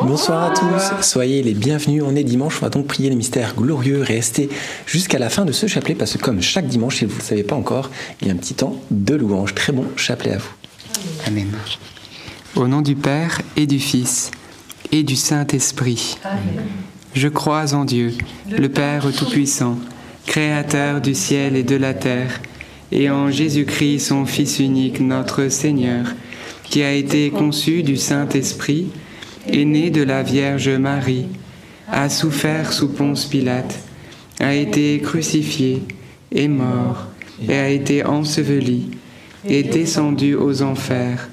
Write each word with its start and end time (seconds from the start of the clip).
Bonsoir 0.00 0.50
à 0.50 0.54
tous, 0.54 1.06
soyez 1.06 1.42
les 1.42 1.52
bienvenus. 1.52 2.02
On 2.06 2.16
est 2.16 2.24
dimanche, 2.24 2.58
on 2.58 2.64
va 2.64 2.70
donc 2.70 2.86
prier 2.86 3.10
les 3.10 3.14
mystères 3.14 3.54
glorieux 3.54 4.00
et 4.00 4.02
rester 4.02 4.48
jusqu'à 4.86 5.18
la 5.18 5.28
fin 5.28 5.44
de 5.44 5.52
ce 5.52 5.66
chapelet 5.66 5.94
parce 5.94 6.16
que 6.16 6.18
comme 6.18 6.40
chaque 6.40 6.66
dimanche, 6.66 6.96
si 6.96 7.04
vous 7.04 7.12
ne 7.12 7.18
le 7.18 7.22
savez 7.22 7.42
pas 7.42 7.56
encore, 7.56 7.90
il 8.20 8.28
y 8.28 8.30
a 8.30 8.32
un 8.32 8.36
petit 8.36 8.54
temps 8.54 8.80
de 8.90 9.14
louange. 9.14 9.54
Très 9.54 9.72
bon 9.72 9.84
chapelet 9.96 10.32
à 10.32 10.38
vous. 10.38 10.48
Amen. 11.26 11.48
Au 12.56 12.68
nom 12.68 12.80
du 12.80 12.96
Père 12.96 13.42
et 13.56 13.66
du 13.66 13.78
Fils 13.78 14.30
et 14.92 15.02
du 15.02 15.14
Saint-Esprit, 15.14 16.16
je 17.14 17.28
crois 17.28 17.74
en 17.74 17.84
Dieu, 17.84 18.12
le 18.50 18.68
Père 18.70 19.06
Tout-Puissant, 19.12 19.78
Créateur 20.24 21.02
du 21.02 21.14
ciel 21.14 21.54
et 21.54 21.64
de 21.64 21.76
la 21.76 21.92
terre, 21.92 22.40
et 22.92 23.10
en 23.10 23.30
Jésus-Christ, 23.30 24.06
son 24.06 24.24
Fils 24.24 24.58
unique, 24.58 25.00
notre 25.00 25.48
Seigneur, 25.48 26.06
qui 26.64 26.82
a 26.82 26.92
été 26.92 27.30
conçu 27.30 27.82
du 27.82 27.96
Saint-Esprit, 27.96 28.86
est 29.46 29.64
né 29.64 29.90
de 29.90 30.02
la 30.02 30.22
Vierge 30.22 30.70
Marie, 30.70 31.26
a 31.88 32.08
souffert 32.08 32.72
sous 32.72 32.88
Ponce 32.88 33.26
Pilate, 33.26 33.78
a 34.40 34.54
été 34.54 35.00
crucifié, 35.00 35.82
est 36.34 36.48
mort, 36.48 37.06
et 37.48 37.54
a 37.54 37.68
été 37.68 38.04
enseveli, 38.04 38.90
est 39.48 39.64
descendu 39.64 40.34
aux 40.34 40.62
enfers. 40.62 41.28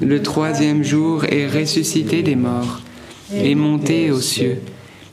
Le 0.00 0.22
troisième 0.22 0.84
jour 0.84 1.24
est 1.24 1.48
ressuscité 1.48 2.22
des 2.22 2.36
morts, 2.36 2.80
est 3.34 3.54
monté 3.54 4.10
aux 4.10 4.20
cieux, 4.20 4.60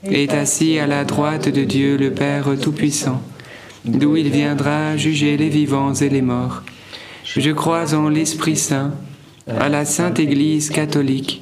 est 0.04 0.32
assis 0.32 0.78
à 0.78 0.88
la 0.88 1.04
droite 1.04 1.50
de 1.50 1.64
Dieu 1.64 1.98
le 1.98 2.12
Père 2.12 2.48
Tout-Puissant, 2.62 3.22
d'où 3.86 4.16
il 4.16 4.30
viendra 4.30 4.96
juger 4.98 5.38
les 5.38 5.50
vivants 5.50 5.94
et 5.94 6.10
les 6.10 6.22
morts. 6.22 6.64
Je 7.24 7.52
crois 7.52 7.96
en 7.96 8.10
l'Esprit 8.10 8.56
Saint, 8.56 8.94
à 9.48 9.70
la 9.70 9.86
Sainte 9.86 10.20
Église 10.20 10.70
catholique, 10.70 11.42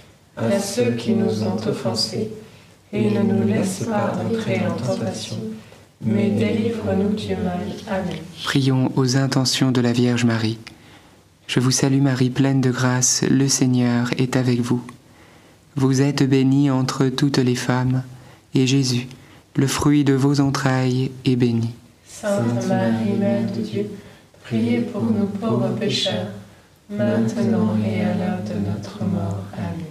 à 0.37 0.59
ceux 0.59 0.91
qui 0.91 1.13
nous 1.13 1.43
ont 1.43 1.57
offensés, 1.67 2.31
et 2.93 3.09
ne 3.09 3.21
nous 3.21 3.47
laisse 3.47 3.83
pas 3.83 4.13
entrer 4.25 4.61
en 4.67 4.75
tentation, 4.75 5.37
mais 6.01 6.29
délivre-nous 6.29 7.15
du 7.15 7.35
mal. 7.35 7.61
Amen. 7.89 8.17
Prions 8.43 8.91
aux 8.95 9.17
intentions 9.17 9.71
de 9.71 9.81
la 9.81 9.91
Vierge 9.91 10.25
Marie. 10.25 10.57
Je 11.47 11.59
vous 11.59 11.71
salue 11.71 12.01
Marie, 12.01 12.29
pleine 12.29 12.61
de 12.61 12.71
grâce, 12.71 13.23
le 13.29 13.47
Seigneur 13.47 14.09
est 14.17 14.35
avec 14.35 14.61
vous. 14.61 14.81
Vous 15.75 16.01
êtes 16.01 16.23
bénie 16.23 16.69
entre 16.69 17.07
toutes 17.07 17.37
les 17.37 17.55
femmes, 17.55 18.03
et 18.55 18.67
Jésus, 18.67 19.07
le 19.55 19.67
fruit 19.67 20.03
de 20.03 20.13
vos 20.13 20.39
entrailles, 20.39 21.11
est 21.25 21.35
béni. 21.35 21.69
Sainte 22.07 22.67
Marie, 22.67 23.13
Mère 23.19 23.51
de 23.51 23.61
Dieu, 23.61 23.89
priez 24.43 24.79
pour 24.79 25.03
nous 25.03 25.27
pauvres 25.27 25.73
pécheurs, 25.79 26.27
maintenant 26.89 27.75
et 27.85 28.01
à 28.01 28.13
l'heure 28.15 28.39
de 28.45 28.69
notre 28.69 29.03
mort. 29.05 29.43
Amen. 29.53 29.90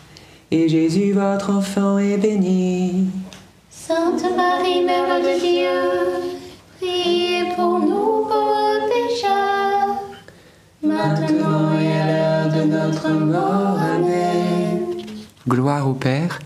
et 0.51 0.67
Jésus, 0.67 1.13
votre 1.13 1.49
enfant, 1.49 1.97
est 1.97 2.17
béni. 2.17 3.07
Sainte 3.69 4.23
Marie, 4.35 4.83
Mère 4.83 5.19
de 5.19 5.39
Dieu, 5.39 6.37
priez 6.79 7.55
pour 7.55 7.79
nous 7.79 8.25
pauvres 8.27 8.87
pécheurs, 8.87 9.95
Maintenant 10.83 11.79
et 11.79 11.91
à 11.93 12.07
l'heure 12.07 12.53
de 12.53 12.63
notre 12.63 13.09
mort. 13.09 13.77
Amen. 13.79 14.79
Gloire 15.47 15.87
au 15.87 15.93
Père, 15.93 16.39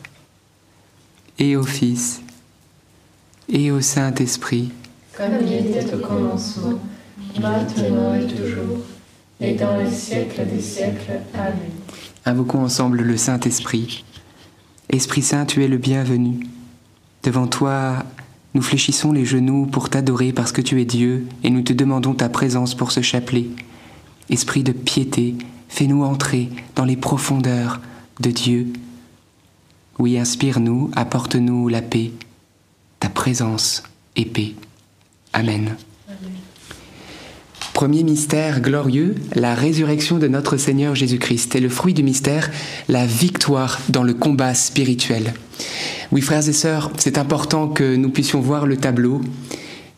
et 1.39 1.55
au 1.55 1.63
Fils, 1.63 2.21
et 3.51 3.71
au 3.71 3.81
Saint-Esprit. 3.81 4.71
Comme 5.17 5.37
il 5.41 5.53
était 5.53 5.93
au 5.93 5.99
commencement, 5.99 6.79
maintenant 7.39 8.13
et 8.13 8.27
toujours, 8.27 8.79
et 9.41 9.53
dans 9.53 9.77
les 9.77 9.91
siècles 9.91 10.45
des 10.45 10.61
siècles. 10.61 11.21
Amen. 11.33 11.84
Invoquons 12.27 12.63
ensemble 12.63 13.03
le 13.03 13.17
Saint-Esprit. 13.17 14.03
Esprit 14.89 15.21
Saint, 15.21 15.45
tu 15.45 15.63
es 15.63 15.67
le 15.67 15.77
bienvenu. 15.77 16.47
Devant 17.21 17.45
toi, 17.45 18.03
nous 18.55 18.63
fléchissons 18.63 19.11
les 19.11 19.25
genoux 19.25 19.67
pour 19.67 19.89
t'adorer 19.89 20.33
parce 20.33 20.51
que 20.51 20.61
tu 20.61 20.81
es 20.81 20.85
Dieu 20.85 21.27
et 21.43 21.51
nous 21.51 21.61
te 21.61 21.71
demandons 21.71 22.15
ta 22.15 22.27
présence 22.29 22.73
pour 22.73 22.91
ce 22.91 23.01
chapelet. 23.01 23.45
Esprit 24.31 24.63
de 24.63 24.71
piété, 24.71 25.35
fais-nous 25.69 26.03
entrer 26.03 26.49
dans 26.75 26.85
les 26.85 26.97
profondeurs 26.97 27.79
de 28.19 28.31
Dieu. 28.31 28.73
Oui, 29.99 30.17
inspire-nous, 30.17 30.89
apporte-nous 30.95 31.67
la 31.67 31.83
paix, 31.83 32.11
ta 32.99 33.09
présence 33.09 33.83
paix. 34.15 34.55
Amen. 35.31 35.75
Premier 37.75 38.03
mystère 38.03 38.61
glorieux, 38.61 39.15
la 39.35 39.53
résurrection 39.53 40.17
de 40.17 40.29
notre 40.29 40.55
Seigneur 40.55 40.95
Jésus-Christ. 40.95 41.57
Et 41.57 41.59
le 41.59 41.67
fruit 41.67 41.93
du 41.93 42.03
mystère, 42.03 42.49
la 42.87 43.05
victoire 43.05 43.81
dans 43.89 44.03
le 44.03 44.13
combat 44.13 44.53
spirituel. 44.53 45.33
Oui, 46.13 46.21
frères 46.21 46.47
et 46.47 46.53
sœurs, 46.53 46.89
c'est 46.97 47.17
important 47.17 47.67
que 47.67 47.97
nous 47.97 48.09
puissions 48.11 48.39
voir 48.39 48.65
le 48.65 48.77
tableau. 48.77 49.19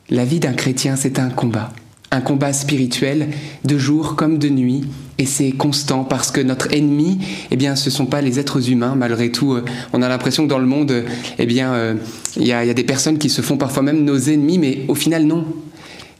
La 0.09 0.25
vie 0.25 0.39
d'un 0.39 0.53
chrétien, 0.53 0.95
c'est 0.95 1.19
un 1.19 1.29
combat. 1.29 1.71
Un 2.09 2.21
combat 2.21 2.51
spirituel, 2.51 3.29
de 3.63 3.77
jour 3.77 4.16
comme 4.16 4.39
de 4.39 4.49
nuit, 4.49 4.85
et 5.19 5.27
c'est 5.27 5.51
constant 5.51 6.03
parce 6.03 6.31
que 6.31 6.41
notre 6.41 6.73
ennemi, 6.73 7.19
eh 7.51 7.57
bien, 7.57 7.75
ce 7.75 7.91
sont 7.91 8.07
pas 8.07 8.21
les 8.21 8.39
êtres 8.39 8.71
humains. 8.71 8.95
Malgré 8.95 9.31
tout, 9.31 9.53
euh, 9.53 9.63
on 9.93 10.01
a 10.01 10.09
l'impression 10.09 10.45
que 10.45 10.49
dans 10.49 10.57
le 10.57 10.66
monde, 10.66 11.03
eh 11.37 11.45
bien, 11.45 11.73
euh, 11.73 11.93
il 12.37 12.47
y 12.47 12.53
a 12.53 12.73
des 12.73 12.83
personnes 12.83 13.19
qui 13.19 13.29
se 13.29 13.43
font 13.43 13.57
parfois 13.57 13.83
même 13.83 14.03
nos 14.03 14.17
ennemis, 14.17 14.57
mais 14.57 14.79
au 14.87 14.95
final, 14.95 15.25
non. 15.25 15.45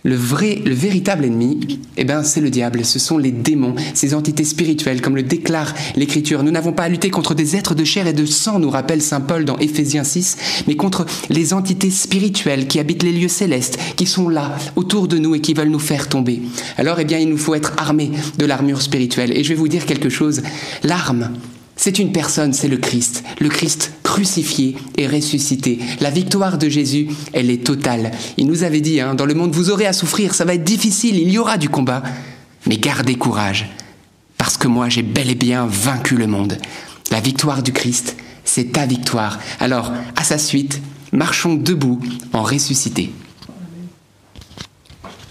Le 0.04 0.16
vrai, 0.16 0.62
le 0.64 0.74
véritable 0.74 1.26
ennemi, 1.26 1.80
eh 1.98 2.04
ben, 2.04 2.24
c'est 2.24 2.40
le 2.40 2.50
diable. 2.50 2.86
Ce 2.86 3.00
sont 3.00 3.18
les 3.18 3.32
démons, 3.32 3.76
ces 3.94 4.14
entités 4.14 4.44
spirituelles, 4.44 5.02
comme 5.02 5.16
le 5.16 5.24
déclare 5.24 5.74
l'Écriture. 5.96 6.44
Nous 6.44 6.52
n'avons 6.52 6.72
pas 6.72 6.84
à 6.84 6.90
lutter 6.90 7.10
contre 7.10 7.34
des 7.34 7.56
êtres 7.56 7.76
de 7.76 7.84
chair 7.84 8.08
et 8.08 8.14
de 8.14 8.26
sang, 8.26 8.60
nous 8.60 8.70
rappelle 8.70 9.02
saint 9.02 9.22
Paul 9.22 9.44
dans 9.44 9.58
Éphésiens 9.58 10.04
6, 10.04 10.64
mais 10.68 10.76
contre 10.76 11.06
les 11.30 11.54
entités 11.54 11.92
spirituelles 11.92 12.68
qui 12.68 12.80
habitent 12.80 13.04
les 13.04 13.12
lieux 13.12 13.28
célestes, 13.28 13.80
qui 13.96 14.06
sont 14.06 14.30
là, 14.30 14.56
autour 14.76 15.08
de 15.08 15.18
nous 15.18 15.36
et 15.36 15.42
qui 15.42 15.54
veulent 15.54 15.70
nous 15.70 15.80
faire 15.80 16.08
tomber. 16.08 16.42
Alors, 16.78 17.00
eh 17.00 17.06
bien, 17.06 17.18
il 17.18 17.30
nous 17.30 17.38
faut 17.38 17.56
être 17.56 17.74
armés 17.78 18.12
de 18.38 18.46
l'armure 18.46 18.82
spirituelle. 18.82 19.36
Et 19.36 19.44
je 19.44 19.50
vais 19.50 19.56
vous 19.56 19.68
dire 19.68 19.86
quelque 19.86 20.10
chose. 20.10 20.42
L'arme, 20.84 21.32
c'est 21.78 22.00
une 22.00 22.12
personne, 22.12 22.54
c'est 22.54 22.68
le 22.68 22.78
Christ. 22.78 23.24
Le 23.40 23.50
Christ 23.50 23.94
crucifié 24.04 24.76
et 24.98 25.08
ressuscité. 25.08 25.80
La 26.02 26.10
victoire 26.10 26.58
de 26.58 26.68
Jésus, 26.68 27.08
elle 27.34 27.52
est 27.52 27.64
totale. 27.64 28.12
Il 28.38 28.48
nous 28.48 28.64
avait 28.64 28.82
dit, 28.82 29.00
hein, 29.00 29.14
dans 29.14 29.26
le 29.28 29.36
monde, 29.36 29.54
vous 29.54 29.70
aurez 29.70 29.86
à 29.86 29.94
souffrir, 29.94 30.34
ça 30.34 30.44
va 30.44 30.56
être 30.56 30.64
difficile, 30.64 31.18
il 31.18 31.30
y 31.30 31.38
aura 31.38 31.58
du 31.58 31.70
combat. 31.70 32.02
Mais 32.66 32.78
gardez 32.78 33.16
courage, 33.16 33.70
parce 34.38 34.58
que 34.58 34.68
moi, 34.68 34.90
j'ai 34.90 35.04
bel 35.04 35.30
et 35.30 35.36
bien 35.36 35.68
vaincu 35.68 36.18
le 36.18 36.28
monde. 36.28 36.58
La 37.12 37.22
victoire 37.22 37.62
du 37.62 37.72
Christ, 37.72 38.18
c'est 38.44 38.74
ta 38.74 38.88
victoire. 38.88 39.40
Alors, 39.60 39.92
à 40.16 40.24
sa 40.24 40.40
suite, 40.40 40.82
marchons 41.12 41.54
debout 41.54 42.00
en 42.34 42.42
ressuscité. 42.42 43.12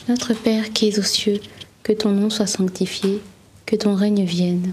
Notre 0.09 0.33
Père 0.33 0.73
qui 0.73 0.89
es 0.89 0.99
aux 1.01 1.03
cieux, 1.03 1.41
que 1.83 1.93
ton 1.93 2.13
nom 2.13 2.31
soit 2.31 2.47
sanctifié, 2.47 3.21
que 3.67 3.75
ton 3.75 3.97
règne 3.97 4.25
vienne, 4.25 4.73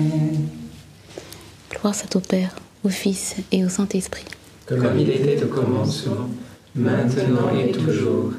Gloire 1.81 1.95
soit 1.95 2.15
au 2.15 2.19
Père, 2.19 2.55
au 2.83 2.89
Fils 2.89 3.37
et 3.51 3.65
au 3.65 3.69
Saint-Esprit. 3.69 4.25
Comme 4.67 4.99
il 4.99 5.09
était 5.09 5.43
au 5.43 5.47
commencement, 5.47 6.29
maintenant 6.75 7.49
et 7.57 7.71
toujours, 7.71 8.33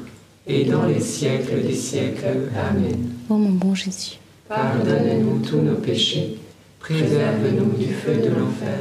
et 0.47 0.63
dans 0.63 0.85
les 0.85 1.01
siècles 1.01 1.61
des 1.61 1.75
siècles. 1.75 2.49
Amen. 2.57 3.09
Ô 3.29 3.35
mon 3.35 3.49
bon 3.49 3.75
Jésus, 3.75 4.17
Pardonne-nous 4.47 5.39
tous 5.39 5.57
nos 5.57 5.75
péchés, 5.75 6.37
préserve-nous 6.79 7.77
du 7.77 7.93
feu 7.93 8.13
de 8.15 8.29
l'enfer, 8.29 8.79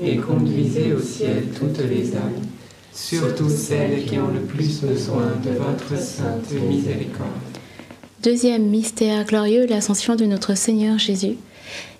et 0.00 0.18
conduisez 0.18 0.92
au 0.92 1.00
ciel 1.00 1.46
toutes 1.58 1.80
les 1.80 2.14
âmes, 2.14 2.46
surtout 2.94 3.50
celles 3.50 4.04
qui 4.04 4.20
ont 4.20 4.28
le 4.28 4.40
plus 4.40 4.82
besoin 4.82 5.32
de 5.44 5.50
votre 5.58 6.00
sainte 6.00 6.52
miséricorde. 6.52 7.28
Deuxième 8.22 8.68
mystère 8.68 9.24
glorieux, 9.24 9.66
l'ascension 9.66 10.14
de 10.14 10.26
notre 10.26 10.56
Seigneur 10.56 10.96
Jésus. 10.98 11.38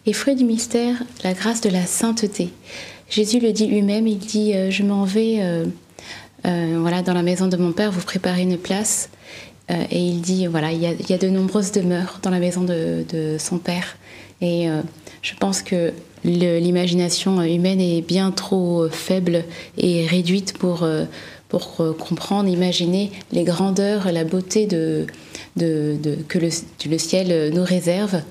Et 0.07 0.13
fruit 0.15 0.35
du 0.35 0.45
mystère, 0.45 1.03
la 1.25 1.35
grâce 1.35 1.61
de 1.61 1.69
la 1.69 1.85
sainteté. 1.85 2.51
Jésus 3.11 3.39
le 3.39 3.53
dit 3.53 3.67
lui-même, 3.67 4.07
il 4.07 4.19
dit 4.19 4.55
euh, 4.55 4.71
Je 4.71 4.83
m'en 4.83 5.05
vais 5.05 5.37
euh, 5.41 5.67
euh, 6.47 6.79
voilà, 6.81 7.03
dans 7.03 7.13
la 7.13 7.23
maison 7.23 7.49
de 7.49 7.57
mon 7.57 7.73
Père, 7.73 7.93
vous 7.93 8.01
préparez 8.01 8.43
une 8.43 8.59
place. 8.59 9.11
Et 9.93 10.01
il 10.01 10.21
dit 10.21 10.49
voilà, 10.49 10.73
il 10.73 10.83
y, 10.83 11.13
a, 11.13 11.17
de 11.17 11.29
nombreuses 11.29 11.71
demeures 11.71 12.19
dans 12.25 12.31
la 12.31 12.41
maison 12.41 12.63
de, 12.63 13.37
son 13.39 13.59
Père. 13.59 13.97
Et 14.41 14.67
je 15.23 15.33
pense 15.37 15.63
que 15.63 15.93
l'imagination 16.25 17.41
humaine 17.41 17.81
est 17.81 18.01
bien 18.01 18.33
trop 18.33 18.89
faible 18.91 19.45
et 19.79 20.09
réduite 20.09 20.59
pour, 20.59 20.85
pour 21.51 21.81
euh, 21.81 21.93
comprendre, 21.93 22.49
imaginer 22.49 23.11
les 23.33 23.45
grandeurs, 23.45 24.11
la 24.11 24.25
beauté 24.25 24.67
que 24.67 25.07
le, 25.59 26.99
ciel 26.99 27.53
nous 27.53 27.65
réserve. 27.65 28.23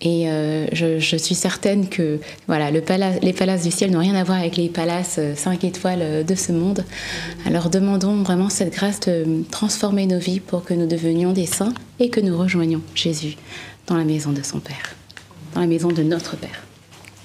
Et 0.00 0.28
euh, 0.28 0.66
je, 0.72 1.16
suis 1.16 1.34
certaine 1.34 1.88
que 1.88 2.20
voilà, 2.46 2.70
les 2.70 3.32
palaces 3.32 3.62
du 3.62 3.70
ciel 3.70 3.90
n'ont 3.90 3.98
rien 3.98 4.14
à 4.14 4.22
voir 4.22 4.38
avec 4.38 4.56
les 4.56 4.68
palaces 4.68 5.18
5 5.34 5.64
étoiles 5.64 6.02
euh, 6.02 6.22
de 6.22 6.34
ce 6.34 6.52
monde. 6.52 6.84
Alors 7.46 7.68
demandons 7.68 8.22
vraiment 8.22 8.48
cette 8.48 8.72
grâce 8.72 9.00
de 9.00 9.42
transformer 9.50 10.06
nos 10.06 10.18
vies 10.18 10.40
pour 10.40 10.64
que 10.64 10.74
nous 10.74 10.86
devenions 10.86 11.32
des 11.32 11.46
saints 11.46 11.74
et 11.98 12.10
que 12.10 12.20
nous 12.20 12.36
rejoignions 12.36 12.82
Jésus 12.94 13.36
dans 13.86 13.96
la 13.96 14.04
maison 14.04 14.30
de 14.30 14.42
son 14.42 14.60
Père, 14.60 14.94
dans 15.54 15.60
la 15.60 15.66
maison 15.66 15.88
de 15.88 16.02
notre 16.02 16.36
Père. 16.36 16.67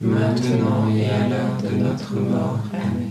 maintenant 0.00 0.88
et 0.96 1.06
à 1.06 1.28
l'heure 1.28 1.56
de 1.62 1.82
notre 1.82 2.14
mort. 2.14 2.58
Amen. 2.72 3.10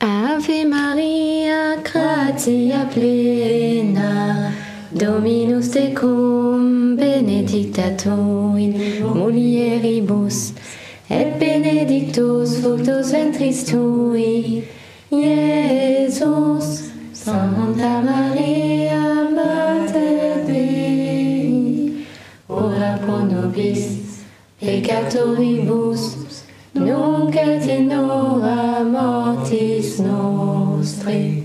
Ave 0.00 0.64
Maria, 0.64 1.76
gratia 1.82 2.86
plena, 2.92 4.52
Dominus 4.92 5.70
tecum, 5.70 6.96
benedicta 6.96 7.90
tu 7.96 8.56
in 8.56 8.74
mulieribus, 9.12 10.52
et 11.10 11.36
benedictus 11.38 12.60
fructus 12.60 13.10
ventris 13.10 13.64
tui, 13.64 14.62
Iesus. 15.10 16.84
Santa 17.12 18.00
Maria, 18.00 19.28
Mater 19.34 20.46
Dei, 20.46 22.06
ora 22.48 22.98
pro 23.04 23.24
nobis 23.24 23.97
peccatoribus, 24.60 26.16
nunc 26.74 27.34
et 27.36 27.68
in 27.70 27.90
hora 27.90 28.84
mortis 28.84 29.98
nostri. 30.00 31.42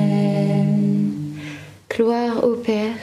Amen. 0.00 1.34
Gloire 1.88 2.44
au 2.44 2.56
Père, 2.56 2.96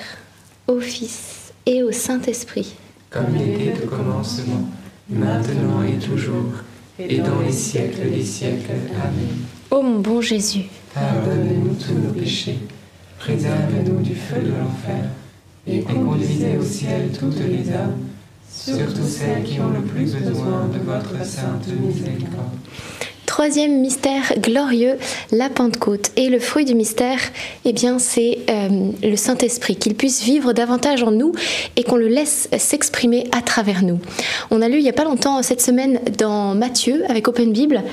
au 0.68 0.80
Fils 0.80 1.54
et 1.66 1.84
au 1.84 1.92
Saint-Esprit. 1.92 2.76
comme 3.10 3.36
il 3.36 3.62
était 3.62 3.84
au 3.84 3.88
commencement, 3.88 4.68
maintenant 5.10 5.82
et 5.84 5.98
toujours, 5.98 6.52
et 7.00 7.18
dans 7.20 7.40
les 7.40 7.52
siècles 7.52 8.10
des 8.12 8.24
siècles. 8.24 8.72
Amen. 9.02 9.46
Ô 9.72 9.82
mon 9.82 10.00
bon 10.00 10.22
Jésus, 10.22 10.66
Pardonne-nous 10.94 11.76
tous 11.76 11.94
nos 11.94 12.14
péchés, 12.14 12.60
préserve-nous 13.20 14.02
du 14.02 14.16
feu 14.16 14.42
de 14.42 14.50
l'enfer, 14.50 15.06
et 15.70 15.80
conduisez 15.82 16.58
au 16.58 16.64
ciel 16.64 17.10
toutes 17.18 17.40
les 17.40 17.72
âmes, 17.74 17.98
surtout 18.52 19.06
celles 19.08 19.44
qui 19.44 19.60
ont 19.60 19.70
le 19.70 19.82
plus 19.82 20.14
besoin 20.14 20.70
de 20.74 20.80
votre 20.80 21.26
sainte 21.26 21.68
miséricorde. 21.68 22.58
Troisième 23.26 23.82
mystère 23.82 24.34
glorieux, 24.40 24.98
la 25.32 25.50
Pentecôte. 25.50 26.12
Et 26.16 26.30
le 26.30 26.40
fruit 26.40 26.66
du 26.66 26.74
mystère, 26.74 27.20
eh 27.66 27.74
bien, 27.74 28.00
c'est 28.00 28.40
euh, 28.50 28.92
le 29.04 29.16
Saint-Esprit, 29.16 29.76
qu'il 29.76 29.94
puisse 29.94 30.24
vivre 30.24 30.54
davantage 30.54 31.04
en 31.04 31.12
nous 31.12 31.34
et 31.76 31.84
qu'on 31.84 31.98
le 31.98 32.08
laisse 32.08 32.50
s'exprimer 32.58 33.28
à 33.32 33.42
travers 33.42 33.84
nous. 33.84 34.00
On 34.50 34.62
a 34.62 34.70
lu 34.70 34.78
il 34.78 34.84
n'y 34.84 34.90
a 34.90 34.94
pas 34.94 35.04
longtemps, 35.04 35.44
cette 35.44 35.62
semaine, 35.62 36.00
dans 36.18 36.56
Matthieu, 36.56 37.04
avec 37.10 37.28
Open 37.28 37.52
Bible, 37.52 37.84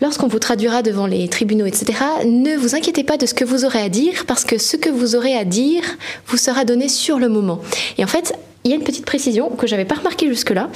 Lorsqu'on 0.00 0.26
vous 0.26 0.38
traduira 0.38 0.82
devant 0.82 1.06
les 1.06 1.28
tribunaux, 1.28 1.66
etc., 1.66 1.98
ne 2.24 2.56
vous 2.56 2.74
inquiétez 2.74 3.04
pas 3.04 3.16
de 3.16 3.26
ce 3.26 3.34
que 3.34 3.44
vous 3.44 3.64
aurez 3.64 3.80
à 3.80 3.88
dire, 3.88 4.26
parce 4.26 4.44
que 4.44 4.58
ce 4.58 4.76
que 4.76 4.90
vous 4.90 5.14
aurez 5.14 5.36
à 5.36 5.44
dire 5.44 5.82
vous 6.26 6.36
sera 6.36 6.64
donné 6.64 6.88
sur 6.88 7.18
le 7.18 7.28
moment. 7.28 7.60
Et 7.96 8.04
en 8.04 8.08
fait, 8.08 8.34
il 8.64 8.70
y 8.70 8.74
a 8.74 8.76
une 8.76 8.84
petite 8.84 9.06
précision 9.06 9.50
que 9.50 9.66
j'avais 9.66 9.84
pas 9.84 9.94
remarquée 9.94 10.26
jusque-là. 10.26 10.68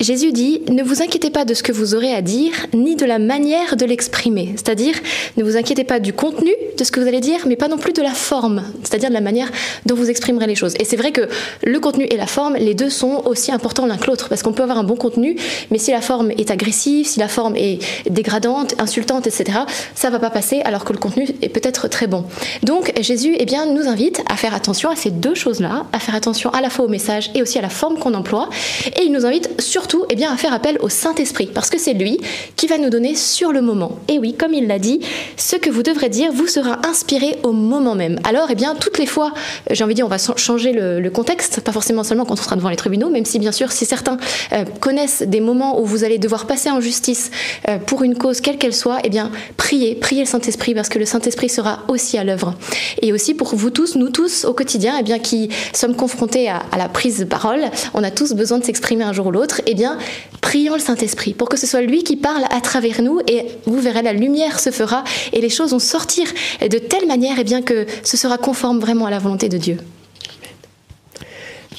Jésus 0.00 0.30
dit 0.30 0.62
Ne 0.70 0.84
vous 0.84 1.02
inquiétez 1.02 1.28
pas 1.28 1.44
de 1.44 1.54
ce 1.54 1.64
que 1.64 1.72
vous 1.72 1.96
aurez 1.96 2.14
à 2.14 2.22
dire, 2.22 2.52
ni 2.72 2.94
de 2.94 3.04
la 3.04 3.18
manière 3.18 3.74
de 3.74 3.84
l'exprimer. 3.84 4.52
C'est-à-dire, 4.54 4.94
ne 5.36 5.42
vous 5.42 5.56
inquiétez 5.56 5.82
pas 5.82 5.98
du 5.98 6.12
contenu 6.12 6.52
de 6.76 6.84
ce 6.84 6.92
que 6.92 7.00
vous 7.00 7.08
allez 7.08 7.18
dire, 7.20 7.40
mais 7.48 7.56
pas 7.56 7.66
non 7.66 7.78
plus 7.78 7.92
de 7.92 8.00
la 8.00 8.12
forme, 8.12 8.62
c'est-à-dire 8.84 9.08
de 9.08 9.14
la 9.14 9.20
manière 9.20 9.50
dont 9.86 9.96
vous 9.96 10.08
exprimerez 10.08 10.46
les 10.46 10.54
choses. 10.54 10.74
Et 10.78 10.84
c'est 10.84 10.96
vrai 10.96 11.10
que 11.10 11.28
le 11.64 11.80
contenu 11.80 12.04
et 12.04 12.16
la 12.16 12.28
forme, 12.28 12.54
les 12.54 12.74
deux 12.74 12.90
sont 12.90 13.22
aussi 13.24 13.50
importants 13.50 13.86
l'un 13.86 13.96
que 13.96 14.06
l'autre, 14.06 14.28
parce 14.28 14.44
qu'on 14.44 14.52
peut 14.52 14.62
avoir 14.62 14.78
un 14.78 14.84
bon 14.84 14.94
contenu, 14.94 15.34
mais 15.72 15.78
si 15.78 15.90
la 15.90 16.00
forme 16.00 16.30
est 16.30 16.52
agressive, 16.52 17.04
si 17.04 17.18
la 17.18 17.26
forme 17.26 17.56
est 17.56 17.80
dégradante, 18.08 18.76
insultante, 18.78 19.26
etc., 19.26 19.58
ça 19.96 20.10
va 20.10 20.20
pas 20.20 20.30
passer, 20.30 20.60
alors 20.60 20.84
que 20.84 20.92
le 20.92 21.00
contenu 21.00 21.26
est 21.42 21.48
peut-être 21.48 21.88
très 21.88 22.06
bon. 22.06 22.24
Donc 22.62 22.92
Jésus, 23.00 23.34
eh 23.36 23.46
bien, 23.46 23.66
nous 23.66 23.88
invite 23.88 24.22
à 24.30 24.36
faire 24.36 24.54
attention 24.54 24.90
à 24.90 24.94
ces 24.94 25.10
deux 25.10 25.34
choses-là, 25.34 25.86
à 25.92 25.98
faire 25.98 26.14
attention 26.14 26.50
à 26.50 26.60
la 26.60 26.70
fois 26.70 26.84
au 26.84 26.88
message 26.88 27.32
et 27.34 27.42
aussi 27.42 27.58
à 27.58 27.62
la 27.62 27.68
forme 27.68 27.98
qu'on 27.98 28.14
emploie, 28.14 28.48
et 28.96 29.02
il 29.02 29.10
nous 29.10 29.26
invite 29.26 29.60
surtout 29.60 29.87
eh 30.10 30.14
bien, 30.14 30.32
à 30.32 30.36
faire 30.36 30.52
appel 30.52 30.78
au 30.80 30.88
Saint-Esprit, 30.88 31.48
parce 31.52 31.70
que 31.70 31.78
c'est 31.78 31.94
lui 31.94 32.18
qui 32.56 32.66
va 32.66 32.78
nous 32.78 32.90
donner 32.90 33.14
sur 33.14 33.52
le 33.52 33.60
moment. 33.60 33.98
Et 34.08 34.18
oui, 34.18 34.34
comme 34.34 34.54
il 34.54 34.66
l'a 34.66 34.78
dit, 34.78 35.00
ce 35.36 35.56
que 35.56 35.70
vous 35.70 35.82
devrez 35.82 36.08
dire 36.08 36.32
vous 36.32 36.46
sera 36.46 36.78
inspiré 36.86 37.36
au 37.42 37.52
moment 37.52 37.94
même. 37.94 38.18
Alors, 38.24 38.48
eh 38.50 38.54
bien, 38.54 38.74
toutes 38.74 38.98
les 38.98 39.06
fois, 39.06 39.32
j'ai 39.70 39.84
envie 39.84 39.94
de 39.94 39.96
dire, 39.96 40.06
on 40.06 40.08
va 40.08 40.18
changer 40.18 40.72
le, 40.72 41.00
le, 41.00 41.10
contexte, 41.10 41.60
pas 41.60 41.72
forcément 41.72 42.04
seulement 42.04 42.24
quand 42.24 42.34
on 42.34 42.42
sera 42.42 42.56
devant 42.56 42.68
les 42.68 42.76
tribunaux, 42.76 43.10
même 43.10 43.24
si 43.24 43.38
bien 43.38 43.52
sûr, 43.52 43.72
si 43.72 43.86
certains 43.86 44.18
euh, 44.52 44.64
connaissent 44.80 45.22
des 45.22 45.40
moments 45.40 45.80
où 45.80 45.84
vous 45.84 46.04
allez 46.04 46.18
devoir 46.18 46.46
passer 46.46 46.70
en 46.70 46.80
justice 46.80 47.30
euh, 47.68 47.78
pour 47.78 48.02
une 48.02 48.16
cause 48.16 48.40
quelle 48.40 48.58
qu'elle 48.58 48.74
soit, 48.74 48.98
eh 49.04 49.08
bien, 49.08 49.30
priez, 49.56 49.94
priez 49.94 50.22
le 50.22 50.26
Saint-Esprit, 50.26 50.74
parce 50.74 50.88
que 50.88 50.98
le 50.98 51.04
Saint-Esprit 51.04 51.48
sera 51.48 51.84
aussi 51.88 52.18
à 52.18 52.24
l'œuvre. 52.24 52.54
Et 53.02 53.12
aussi 53.12 53.34
pour 53.34 53.54
vous 53.54 53.70
tous, 53.70 53.96
nous 53.96 54.10
tous, 54.10 54.44
au 54.44 54.54
quotidien, 54.54 54.96
eh 55.00 55.02
bien, 55.02 55.18
qui 55.18 55.48
sommes 55.72 55.96
confrontés 55.96 56.48
à, 56.48 56.62
à 56.72 56.78
la 56.78 56.88
prise 56.88 57.18
de 57.18 57.24
parole, 57.24 57.60
on 57.94 58.02
a 58.04 58.10
tous 58.10 58.34
besoin 58.34 58.58
de 58.58 58.64
s'exprimer 58.64 59.04
un 59.04 59.12
jour 59.12 59.26
ou 59.26 59.30
l'autre, 59.30 59.60
et 59.66 59.74
bien, 59.78 59.96
prions 60.40 60.74
le 60.74 60.80
Saint-Esprit 60.80 61.34
pour 61.34 61.48
que 61.48 61.56
ce 61.56 61.66
soit 61.66 61.80
lui 61.80 62.02
qui 62.02 62.16
parle 62.16 62.44
à 62.50 62.60
travers 62.60 63.00
nous 63.00 63.20
et 63.26 63.46
vous 63.66 63.80
verrez, 63.80 64.02
la 64.02 64.12
lumière 64.12 64.58
se 64.60 64.70
fera 64.70 65.04
et 65.32 65.40
les 65.40 65.48
choses 65.48 65.70
vont 65.70 65.78
sortir 65.78 66.26
de 66.60 66.78
telle 66.78 67.06
manière 67.06 67.38
et 67.38 67.44
bien 67.44 67.62
que 67.62 67.86
ce 68.02 68.16
sera 68.16 68.38
conforme 68.38 68.80
vraiment 68.80 69.06
à 69.06 69.10
la 69.10 69.18
volonté 69.18 69.48
de 69.48 69.56
Dieu. 69.56 69.78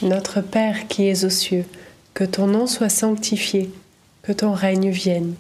Notre 0.02 0.42
Père 0.42 0.88
qui 0.88 1.08
es 1.10 1.26
aux 1.26 1.30
cieux, 1.30 1.66
que 2.14 2.24
ton 2.24 2.48
nom 2.48 2.68
soit 2.68 2.90
sanctifié, 2.90 3.70
que 4.24 4.32
ton 4.32 4.54
règne 4.54 4.90
vienne, 4.90 5.34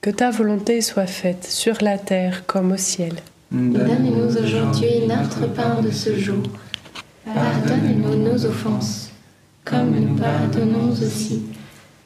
que 0.00 0.10
ta 0.10 0.30
volonté 0.30 0.80
soit 0.80 1.06
faite 1.06 1.44
sur 1.44 1.76
la 1.82 1.98
terre 1.98 2.44
comme 2.46 2.72
au 2.72 2.78
ciel. 2.78 3.14
Donne-nous 3.52 4.36
aujourd'hui 4.38 5.06
notre 5.06 5.46
pain 5.52 5.82
de 5.82 5.90
ce 5.90 6.16
jour. 6.18 6.42
Pardonne-nous 7.26 8.16
nos 8.16 8.46
offenses, 8.46 9.10
comme 9.64 9.90
nous 9.90 10.16
pardonnons 10.16 10.92
aussi 10.92 11.42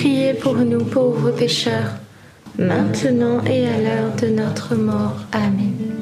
priez 0.00 0.32
pour 0.32 0.54
nous 0.54 0.82
pauvres 0.82 1.30
pécheurs, 1.30 1.92
maintenant 2.58 3.44
et 3.44 3.66
à 3.66 3.78
l'heure 3.78 4.16
de 4.16 4.28
notre 4.28 4.74
mort. 4.74 5.16
Amen. 5.32 5.99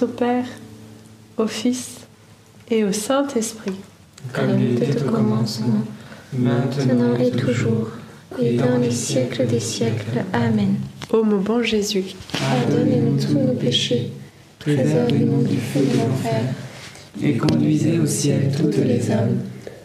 Au 0.00 0.06
Père, 0.06 0.44
au 1.38 1.48
Fils 1.48 2.06
et 2.70 2.84
au 2.84 2.92
Saint-Esprit. 2.92 3.74
Comme 4.32 4.60
il 4.60 4.80
était 4.80 5.02
au 5.02 5.10
commencement, 5.10 5.82
maintenant 6.32 7.16
et 7.16 7.32
toujours, 7.32 7.88
et 8.40 8.56
dans 8.56 8.78
les 8.78 8.92
siècles 8.92 9.46
des 9.46 9.58
siècles. 9.58 10.24
Amen. 10.32 10.76
Ô 11.10 11.24
mon 11.24 11.38
bon 11.38 11.64
Jésus, 11.64 12.04
Pardonnez-nous 12.32 13.18
tous 13.20 13.38
nos 13.38 13.54
péchés, 13.54 14.12
préservez-nous 14.60 15.42
du 15.42 15.56
feu 15.56 15.80
de 15.80 15.96
l'enfer, 15.96 16.42
Et 17.20 17.36
conduisez 17.36 17.98
au 17.98 18.06
ciel 18.06 18.52
toutes 18.56 18.76
les 18.76 19.10
âmes, 19.10 19.38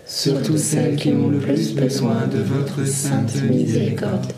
surtout 0.05 0.57
celles 0.57 0.95
qui 0.95 1.09
ont 1.09 1.29
le 1.29 1.39
plus 1.39 1.73
besoin 1.73 2.27
de 2.27 2.37
votre 2.39 2.85
sainte 2.85 3.33
miséricorde. 3.49 4.31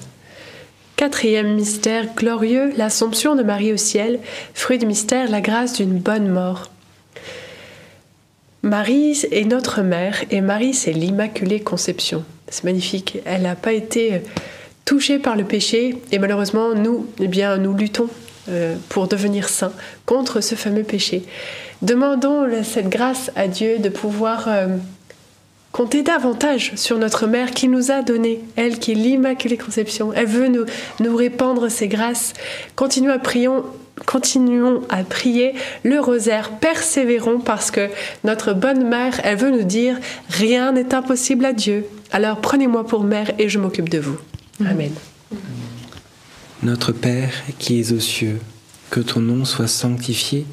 Quatrième 0.95 1.55
mystère 1.55 2.15
glorieux, 2.15 2.71
l'Assomption 2.77 3.36
de 3.36 3.43
Marie 3.43 3.73
au 3.73 3.77
ciel, 3.77 4.19
fruit 4.53 4.77
du 4.77 4.86
mystère, 4.86 5.29
la 5.29 5.41
grâce 5.41 5.73
d'une 5.73 5.99
bonne 5.99 6.29
mort. 6.29 6.71
Marie 8.63 9.21
est 9.29 9.43
notre 9.43 9.81
mère 9.81 10.23
et 10.31 10.39
Marie 10.39 10.73
c'est 10.73 10.93
l'Immaculée 10.93 11.60
Conception. 11.60 12.23
C'est 12.47 12.63
magnifique. 12.63 13.19
Elle 13.25 13.41
n'a 13.41 13.55
pas 13.55 13.73
été 13.73 14.21
touchée 14.86 15.19
par 15.19 15.36
le 15.36 15.43
péché 15.43 16.01
et 16.13 16.17
malheureusement 16.17 16.73
nous, 16.73 17.08
eh 17.19 17.27
bien, 17.27 17.58
nous 17.58 17.73
luttons 17.73 18.10
euh, 18.47 18.75
pour 18.88 19.10
devenir 19.10 19.49
saints 19.49 19.73
contre 20.05 20.39
ce 20.39 20.55
fameux 20.55 20.84
péché. 20.84 21.23
Demandons 21.81 22.47
cette 22.63 22.88
grâce 22.88 23.31
à 23.36 23.49
Dieu 23.49 23.79
de 23.79 23.89
pouvoir 23.89 24.45
euh, 24.47 24.67
compter 25.76 26.04
davantage 26.04 26.72
sur 26.78 26.98
notre 26.98 27.28
mère 27.28 27.52
qui 27.52 27.68
nous 27.68 27.92
a 27.92 28.02
donné, 28.02 28.40
elle 28.56 28.80
qui 28.80 28.94
est 28.94 28.96
l'Immaculée 28.96 29.58
Conception. 29.58 30.14
Elle 30.14 30.28
veut 30.28 30.48
nous, 30.48 30.64
nous 31.02 31.14
répandre 31.14 31.70
ses 31.70 31.90
grâces. 31.90 32.32
Continuons 32.78 33.12
à 33.12 33.20
prier, 33.20 33.50
continuons 34.06 34.84
à 34.88 35.04
prier 35.04 35.54
le 35.84 36.00
rosaire, 36.00 36.52
persévérons 36.62 37.40
parce 37.40 37.72
que 37.72 37.90
notre 38.24 38.54
bonne 38.54 38.88
mère, 38.88 39.20
elle 39.26 39.38
veut 39.38 39.52
nous 39.52 39.66
dire 39.66 39.98
rien 40.30 40.72
n'est 40.72 40.96
impossible 40.96 41.44
à 41.44 41.52
Dieu. 41.52 41.86
Alors 42.14 42.40
prenez-moi 42.40 42.88
pour 42.88 43.04
mère 43.04 43.34
et 43.38 43.50
je 43.50 43.60
m'occupe 43.60 43.90
de 43.90 44.00
vous. 44.00 44.18
Amen. 44.66 44.94
Notre 46.64 46.94
Père 46.94 47.34
qui 47.60 47.82
es 47.82 47.92
aux 47.92 48.00
cieux, 48.00 48.40
que 48.92 49.02
ton 49.02 49.20
nom 49.20 49.44
soit 49.44 49.68
sanctifié, 49.68 50.46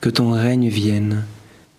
que 0.00 0.08
ton 0.08 0.30
règne 0.30 0.70
vienne, 0.70 1.24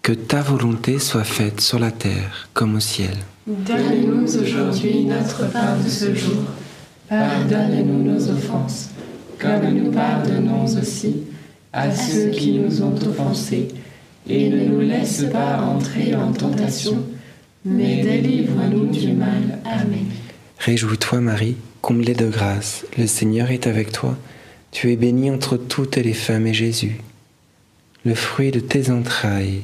que 0.08 0.14
ta 0.14 0.42
volonté 0.42 1.00
soit 1.00 1.26
faite 1.26 1.60
sur 1.60 1.80
la 1.80 1.92
terre 1.92 2.48
comme 2.54 2.76
au 2.76 2.80
ciel. 2.80 3.18
Donne-nous 3.46 4.38
aujourd'hui 4.40 5.04
notre 5.04 5.52
pain 5.52 5.76
de 5.84 5.90
ce 5.90 6.16
jour. 6.16 6.44
Pardonne-nous 7.10 8.14
nos 8.14 8.30
offenses 8.30 8.92
comme 9.38 9.68
nous 9.74 9.92
pardonnons 9.92 10.64
aussi 10.64 11.24
à 11.74 11.94
ceux 11.94 12.30
qui 12.30 12.54
nous 12.54 12.82
ont 12.82 12.96
offensés, 13.06 13.68
et 14.30 14.50
ne 14.50 14.64
nous 14.64 14.80
laisse 14.80 15.26
pas 15.30 15.58
entrer 15.58 16.16
en 16.16 16.32
tentation, 16.32 17.04
mais 17.66 18.02
délivre-nous 18.02 18.86
du 18.86 19.12
mal. 19.12 19.60
Amen. 19.66 20.06
Réjouis-toi 20.60 21.20
Marie, 21.20 21.58
comblée 21.82 22.16
de 22.16 22.30
grâce, 22.30 22.86
le 22.98 23.08
Seigneur 23.08 23.52
est 23.52 23.68
avec 23.68 23.92
toi. 23.92 24.18
Tu 24.72 24.90
es 24.90 24.96
bénie 24.96 25.32
entre 25.32 25.58
toutes 25.58 25.98
les 25.98 26.14
femmes 26.14 26.48
et 26.48 26.54
Jésus, 26.54 26.96
le 28.06 28.16
fruit 28.16 28.52
de 28.52 28.62
tes 28.62 28.90
entrailles, 28.90 29.64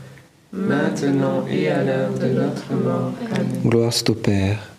maintenant 0.53 1.45
et 1.49 1.69
à 1.69 1.83
l'heure 1.83 2.13
de 2.13 2.27
notre 2.27 2.73
mort. 2.73 3.13
Amen. 3.33 3.47
Gloire 3.65 3.93
au 4.09 4.13
Père, 4.13 4.71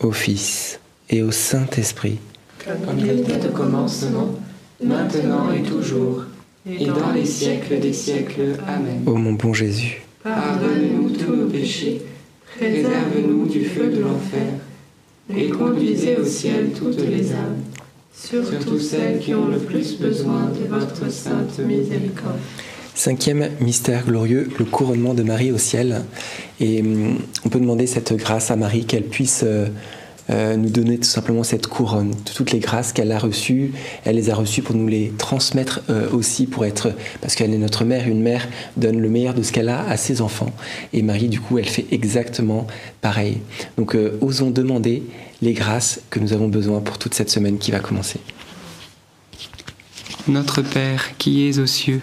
au 0.00 0.12
Fils 0.12 0.80
et 1.08 1.22
au 1.22 1.30
Saint-Esprit 1.30 2.18
comme 2.64 2.98
il 2.98 3.20
était 3.20 3.46
au 3.46 3.50
commencement, 3.50 4.34
maintenant 4.82 5.52
et 5.52 5.62
toujours, 5.62 6.24
et 6.68 6.86
dans 6.86 7.12
les 7.14 7.24
siècles 7.24 7.80
des 7.80 7.92
siècles. 7.92 8.56
Amen. 8.66 9.02
Ô 9.06 9.14
mon 9.14 9.32
bon 9.32 9.52
Jésus, 9.52 10.02
pardonne-nous 10.22 11.10
tous 11.10 11.34
nos 11.34 11.46
péchés, 11.46 12.02
préserve-nous 12.56 13.46
du 13.46 13.64
feu 13.64 13.88
de 13.88 14.00
l'enfer, 14.00 14.52
et 15.34 15.48
conduisez 15.48 16.16
au 16.16 16.24
ciel 16.24 16.70
toutes 16.76 17.00
les 17.00 17.32
âmes, 17.32 17.62
surtout 18.12 18.78
celles 18.78 19.18
qui 19.20 19.34
ont 19.34 19.48
le 19.48 19.58
plus 19.58 19.98
besoin 19.98 20.50
de 20.50 20.68
votre 20.68 21.10
sainte 21.10 21.58
miséricorde. 21.60 22.38
Cinquième 23.00 23.48
mystère 23.60 24.04
glorieux, 24.04 24.50
le 24.58 24.66
couronnement 24.66 25.14
de 25.14 25.22
Marie 25.22 25.52
au 25.52 25.56
ciel. 25.56 26.02
Et 26.60 26.82
hum, 26.82 27.18
on 27.46 27.48
peut 27.48 27.58
demander 27.58 27.86
cette 27.86 28.12
grâce 28.12 28.50
à 28.50 28.56
Marie 28.56 28.84
qu'elle 28.84 29.04
puisse... 29.04 29.40
Euh, 29.42 29.68
euh, 30.28 30.54
nous 30.56 30.68
donner 30.68 30.96
tout 30.96 31.08
simplement 31.08 31.42
cette 31.42 31.66
couronne, 31.66 32.14
toutes 32.36 32.52
les 32.52 32.60
grâces 32.60 32.92
qu'elle 32.92 33.10
a 33.10 33.18
reçues, 33.18 33.72
elle 34.04 34.14
les 34.14 34.30
a 34.30 34.36
reçues 34.36 34.62
pour 34.62 34.76
nous 34.76 34.86
les 34.86 35.12
transmettre 35.18 35.80
euh, 35.90 36.08
aussi, 36.12 36.46
pour 36.46 36.64
être, 36.64 36.92
parce 37.20 37.34
qu'elle 37.34 37.52
est 37.52 37.58
notre 37.58 37.84
mère, 37.84 38.06
une 38.06 38.22
mère 38.22 38.46
donne 38.76 39.00
le 39.00 39.08
meilleur 39.08 39.34
de 39.34 39.42
ce 39.42 39.50
qu'elle 39.50 39.70
a 39.70 39.84
à 39.88 39.96
ses 39.96 40.20
enfants. 40.20 40.52
Et 40.92 41.02
Marie, 41.02 41.28
du 41.28 41.40
coup, 41.40 41.58
elle 41.58 41.68
fait 41.68 41.86
exactement 41.90 42.68
pareil. 43.00 43.38
Donc, 43.76 43.96
osons 44.20 44.50
demander 44.50 45.02
les 45.42 45.52
grâces 45.52 46.00
que 46.10 46.20
nous 46.20 46.32
avons 46.32 46.46
besoin 46.46 46.78
pour 46.78 46.98
toute 46.98 47.14
cette 47.14 47.30
semaine 47.30 47.58
qui 47.58 47.72
va 47.72 47.80
commencer. 47.80 48.20
Notre 50.28 50.62
Père 50.62 51.16
qui 51.18 51.48
es 51.48 51.58
aux 51.58 51.66
cieux, 51.66 52.02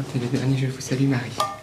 Je 0.00 0.04
crois 0.04 0.14
que 0.14 0.18
c'est 0.18 0.32
le 0.32 0.38
dernier, 0.38 0.56
je 0.56 0.66
vous 0.66 0.80
salue 0.80 1.08
Marie. 1.08 1.59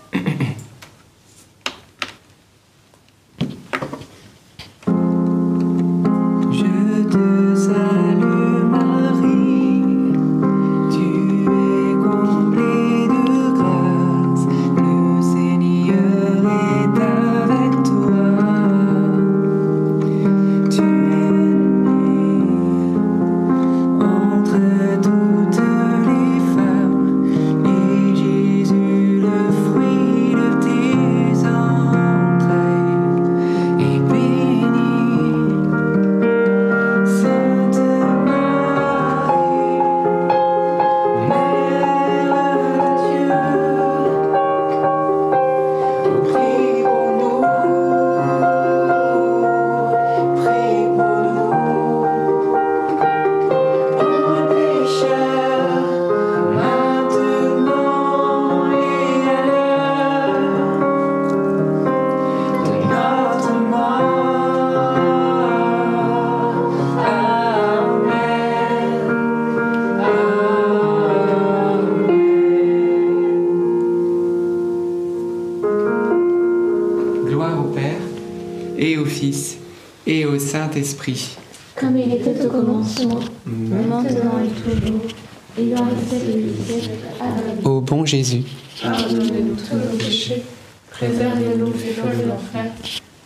Jésus, 88.07 88.43
Pardonnez-nous 88.81 89.55
tous 89.55 89.75
nos 89.75 89.97
péchés, 89.97 90.43
préservez-nous 90.91 91.71
du 91.71 91.79
feu 91.79 92.23
de 92.23 92.29
l'enfer, 92.29 92.71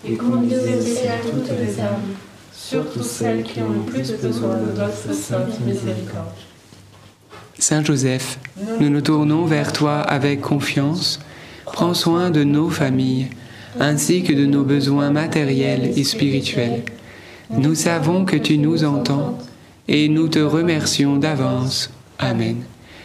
et 0.07 0.15
conduisez 0.15 0.75
au 0.75 0.81
ciel 0.81 1.19
toutes 1.23 1.51
les 1.59 1.79
âmes, 1.79 2.15
surtout 2.51 3.03
celles 3.03 3.43
qui 3.43 3.59
ont 3.59 3.69
le 3.69 3.91
plus 3.91 4.11
besoin 4.13 4.57
de 4.57 4.71
votre 4.71 5.13
sainte 5.13 5.59
miséricorde. 5.65 6.35
Saint 7.59 7.83
Joseph, 7.83 8.39
nous 8.79 8.89
nous 8.89 9.01
tournons 9.01 9.45
vers 9.45 9.71
toi 9.71 9.99
avec 9.99 10.41
confiance. 10.41 11.19
Prends 11.65 11.93
soin 11.93 12.31
de 12.31 12.43
nos 12.43 12.69
familles, 12.69 13.27
ainsi 13.79 14.23
que 14.23 14.33
de 14.33 14.47
nos 14.47 14.63
besoins 14.63 15.11
matériels 15.11 15.91
et 15.95 16.03
spirituels. 16.03 16.83
Nous 17.51 17.75
savons 17.75 18.25
que 18.25 18.37
tu 18.37 18.57
nous 18.57 18.83
entends 18.83 19.37
et 19.87 20.09
nous 20.09 20.27
te 20.27 20.39
remercions 20.39 21.17
d'avance. 21.17 21.91
Amen. 22.17 22.63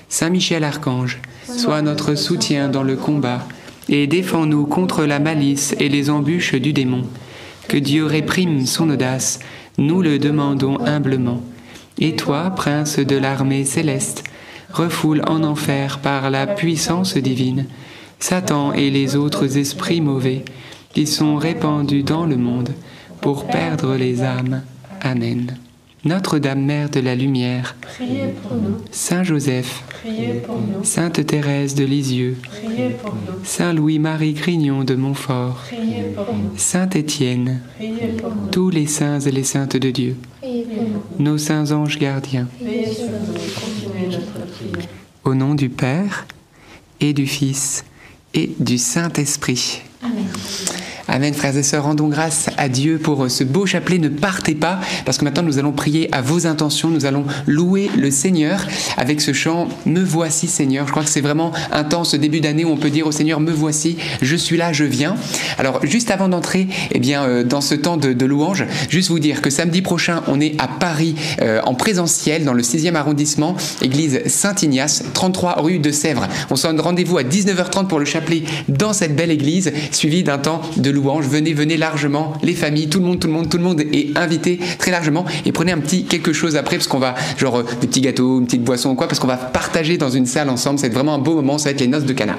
Saint 0.08 0.30
Michel 0.30 0.64
Archange, 0.64 1.20
sois 1.48 1.82
notre 1.82 2.14
soutien 2.14 2.68
dans 2.68 2.82
le 2.82 2.96
combat 2.96 3.46
et 3.88 4.06
défends-nous 4.06 4.66
contre 4.66 5.04
la 5.04 5.18
malice 5.18 5.74
et 5.78 5.88
les 5.88 6.10
embûches 6.10 6.54
du 6.54 6.72
démon. 6.72 7.02
Que 7.68 7.76
Dieu 7.76 8.04
réprime 8.04 8.66
son 8.66 8.90
audace, 8.90 9.40
nous 9.78 10.02
le 10.02 10.18
demandons 10.18 10.78
humblement. 10.84 11.42
Et 11.98 12.16
toi, 12.16 12.50
prince 12.50 12.98
de 12.98 13.16
l'armée 13.16 13.64
céleste, 13.64 14.24
refoule 14.72 15.22
en 15.26 15.42
enfer 15.42 15.98
par 16.00 16.30
la 16.30 16.46
puissance 16.46 17.16
divine 17.16 17.66
Satan 18.18 18.72
et 18.72 18.90
les 18.90 19.16
autres 19.16 19.58
esprits 19.58 20.00
mauvais 20.00 20.44
qui 20.94 21.06
sont 21.06 21.36
répandus 21.36 22.02
dans 22.02 22.26
le 22.26 22.36
monde 22.36 22.70
pour 23.20 23.46
perdre 23.46 23.96
les 23.96 24.22
âmes. 24.22 24.62
Amen. 25.02 25.56
Notre-Dame 26.06 26.62
Mère 26.62 26.88
de 26.88 27.00
la 27.00 27.16
Lumière, 27.16 27.74
Priez 27.80 28.28
pour 28.40 28.56
nous. 28.56 28.76
Saint 28.92 29.24
Joseph, 29.24 29.82
Priez 29.88 30.34
pour 30.34 30.54
nous. 30.60 30.84
Sainte 30.84 31.26
Thérèse 31.26 31.74
de 31.74 31.84
Lisieux, 31.84 32.36
Priez 32.48 32.90
pour 32.90 33.12
nous. 33.14 33.44
Saint 33.44 33.72
Louis-Marie 33.72 34.34
Grignon 34.34 34.84
de 34.84 34.94
Montfort, 34.94 35.64
Priez 35.66 36.04
pour 36.14 36.32
nous. 36.32 36.50
Saint 36.56 36.88
Étienne, 36.90 37.60
Priez 37.76 38.12
pour 38.20 38.30
nous. 38.30 38.46
tous 38.52 38.70
les 38.70 38.86
saints 38.86 39.18
et 39.18 39.32
les 39.32 39.42
saintes 39.42 39.76
de 39.76 39.90
Dieu, 39.90 40.16
Priez 40.40 40.62
pour 40.62 40.84
nous. 41.18 41.24
nos 41.24 41.38
saints 41.38 41.72
anges 41.72 41.98
gardiens, 41.98 42.46
sur 42.60 42.68
nous 42.68 44.12
notre 44.12 44.26
au 45.24 45.34
nom 45.34 45.56
du 45.56 45.68
Père 45.70 46.28
et 47.00 47.12
du 47.14 47.26
Fils 47.26 47.84
et 48.32 48.52
du 48.60 48.78
Saint-Esprit. 48.78 49.82
Amen. 50.06 50.26
Amen, 51.08 51.34
frères 51.34 51.56
et 51.56 51.62
sœurs, 51.62 51.84
rendons 51.84 52.08
grâce 52.08 52.50
à 52.58 52.68
Dieu 52.68 52.98
pour 52.98 53.30
ce 53.30 53.44
beau 53.44 53.64
chapelet. 53.64 53.98
Ne 53.98 54.08
partez 54.08 54.56
pas, 54.56 54.80
parce 55.04 55.18
que 55.18 55.24
maintenant 55.24 55.44
nous 55.44 55.58
allons 55.58 55.70
prier 55.70 56.08
à 56.12 56.20
vos 56.20 56.48
intentions, 56.48 56.88
nous 56.88 57.06
allons 57.06 57.24
louer 57.46 57.88
le 57.96 58.10
Seigneur 58.10 58.66
avec 58.96 59.20
ce 59.20 59.32
chant 59.32 59.68
Me 59.86 60.02
voici 60.02 60.48
Seigneur. 60.48 60.84
Je 60.86 60.90
crois 60.90 61.04
que 61.04 61.08
c'est 61.08 61.20
vraiment 61.20 61.52
un 61.70 61.84
temps, 61.84 62.02
ce 62.02 62.16
début 62.16 62.40
d'année, 62.40 62.64
où 62.64 62.70
on 62.70 62.76
peut 62.76 62.90
dire 62.90 63.06
au 63.06 63.12
Seigneur 63.12 63.38
Me 63.38 63.52
voici, 63.52 63.96
je 64.20 64.34
suis 64.34 64.56
là, 64.56 64.72
je 64.72 64.82
viens. 64.82 65.14
Alors, 65.58 65.86
juste 65.86 66.10
avant 66.10 66.28
d'entrer 66.28 66.66
eh 66.90 66.98
bien, 66.98 67.22
euh, 67.22 67.44
dans 67.44 67.60
ce 67.60 67.76
temps 67.76 67.96
de, 67.96 68.12
de 68.12 68.26
louange, 68.26 68.64
juste 68.88 69.10
vous 69.10 69.20
dire 69.20 69.42
que 69.42 69.50
samedi 69.50 69.82
prochain, 69.82 70.24
on 70.26 70.40
est 70.40 70.60
à 70.60 70.66
Paris 70.66 71.14
euh, 71.40 71.60
en 71.64 71.74
présentiel 71.74 72.44
dans 72.44 72.52
le 72.52 72.62
6e 72.62 72.96
arrondissement, 72.96 73.56
église 73.80 74.26
Saint-Ignace, 74.26 75.04
33 75.14 75.62
rue 75.62 75.78
de 75.78 75.92
Sèvres. 75.92 76.26
On 76.50 76.56
se 76.56 76.66
donne 76.66 76.80
rendez-vous 76.80 77.18
à 77.18 77.22
19h30 77.22 77.86
pour 77.86 78.00
le 78.00 78.04
chapelet 78.04 78.42
dans 78.68 78.92
cette 78.92 79.14
belle 79.14 79.30
église, 79.30 79.72
suivi 79.96 80.22
d'un 80.22 80.38
temps 80.38 80.60
de 80.76 80.90
louange. 80.90 81.26
Venez, 81.26 81.52
venez 81.52 81.76
largement, 81.76 82.34
les 82.42 82.54
familles, 82.54 82.88
tout 82.88 83.00
le 83.00 83.06
monde, 83.06 83.18
tout 83.18 83.26
le 83.26 83.32
monde, 83.32 83.48
tout 83.48 83.56
le 83.56 83.62
monde 83.62 83.80
est 83.80 84.16
invité 84.16 84.60
très 84.78 84.90
largement. 84.90 85.24
Et 85.44 85.52
prenez 85.52 85.72
un 85.72 85.78
petit 85.78 86.04
quelque 86.04 86.32
chose 86.32 86.56
après, 86.56 86.76
parce 86.76 86.88
qu'on 86.88 86.98
va, 86.98 87.14
genre, 87.38 87.58
euh, 87.58 87.64
des 87.80 87.86
petits 87.86 88.00
gâteaux, 88.00 88.38
une 88.38 88.46
petite 88.46 88.62
boisson 88.62 88.90
ou 88.90 88.94
quoi, 88.94 89.08
parce 89.08 89.18
qu'on 89.18 89.26
va 89.26 89.36
partager 89.36 89.96
dans 89.98 90.10
une 90.10 90.26
salle 90.26 90.50
ensemble. 90.50 90.78
C'est 90.78 90.88
vraiment 90.88 91.14
un 91.14 91.18
beau 91.18 91.34
moment, 91.34 91.58
ça 91.58 91.64
va 91.64 91.70
être 91.72 91.80
les 91.80 91.88
noces 91.88 92.04
de 92.04 92.12
Cana. 92.12 92.36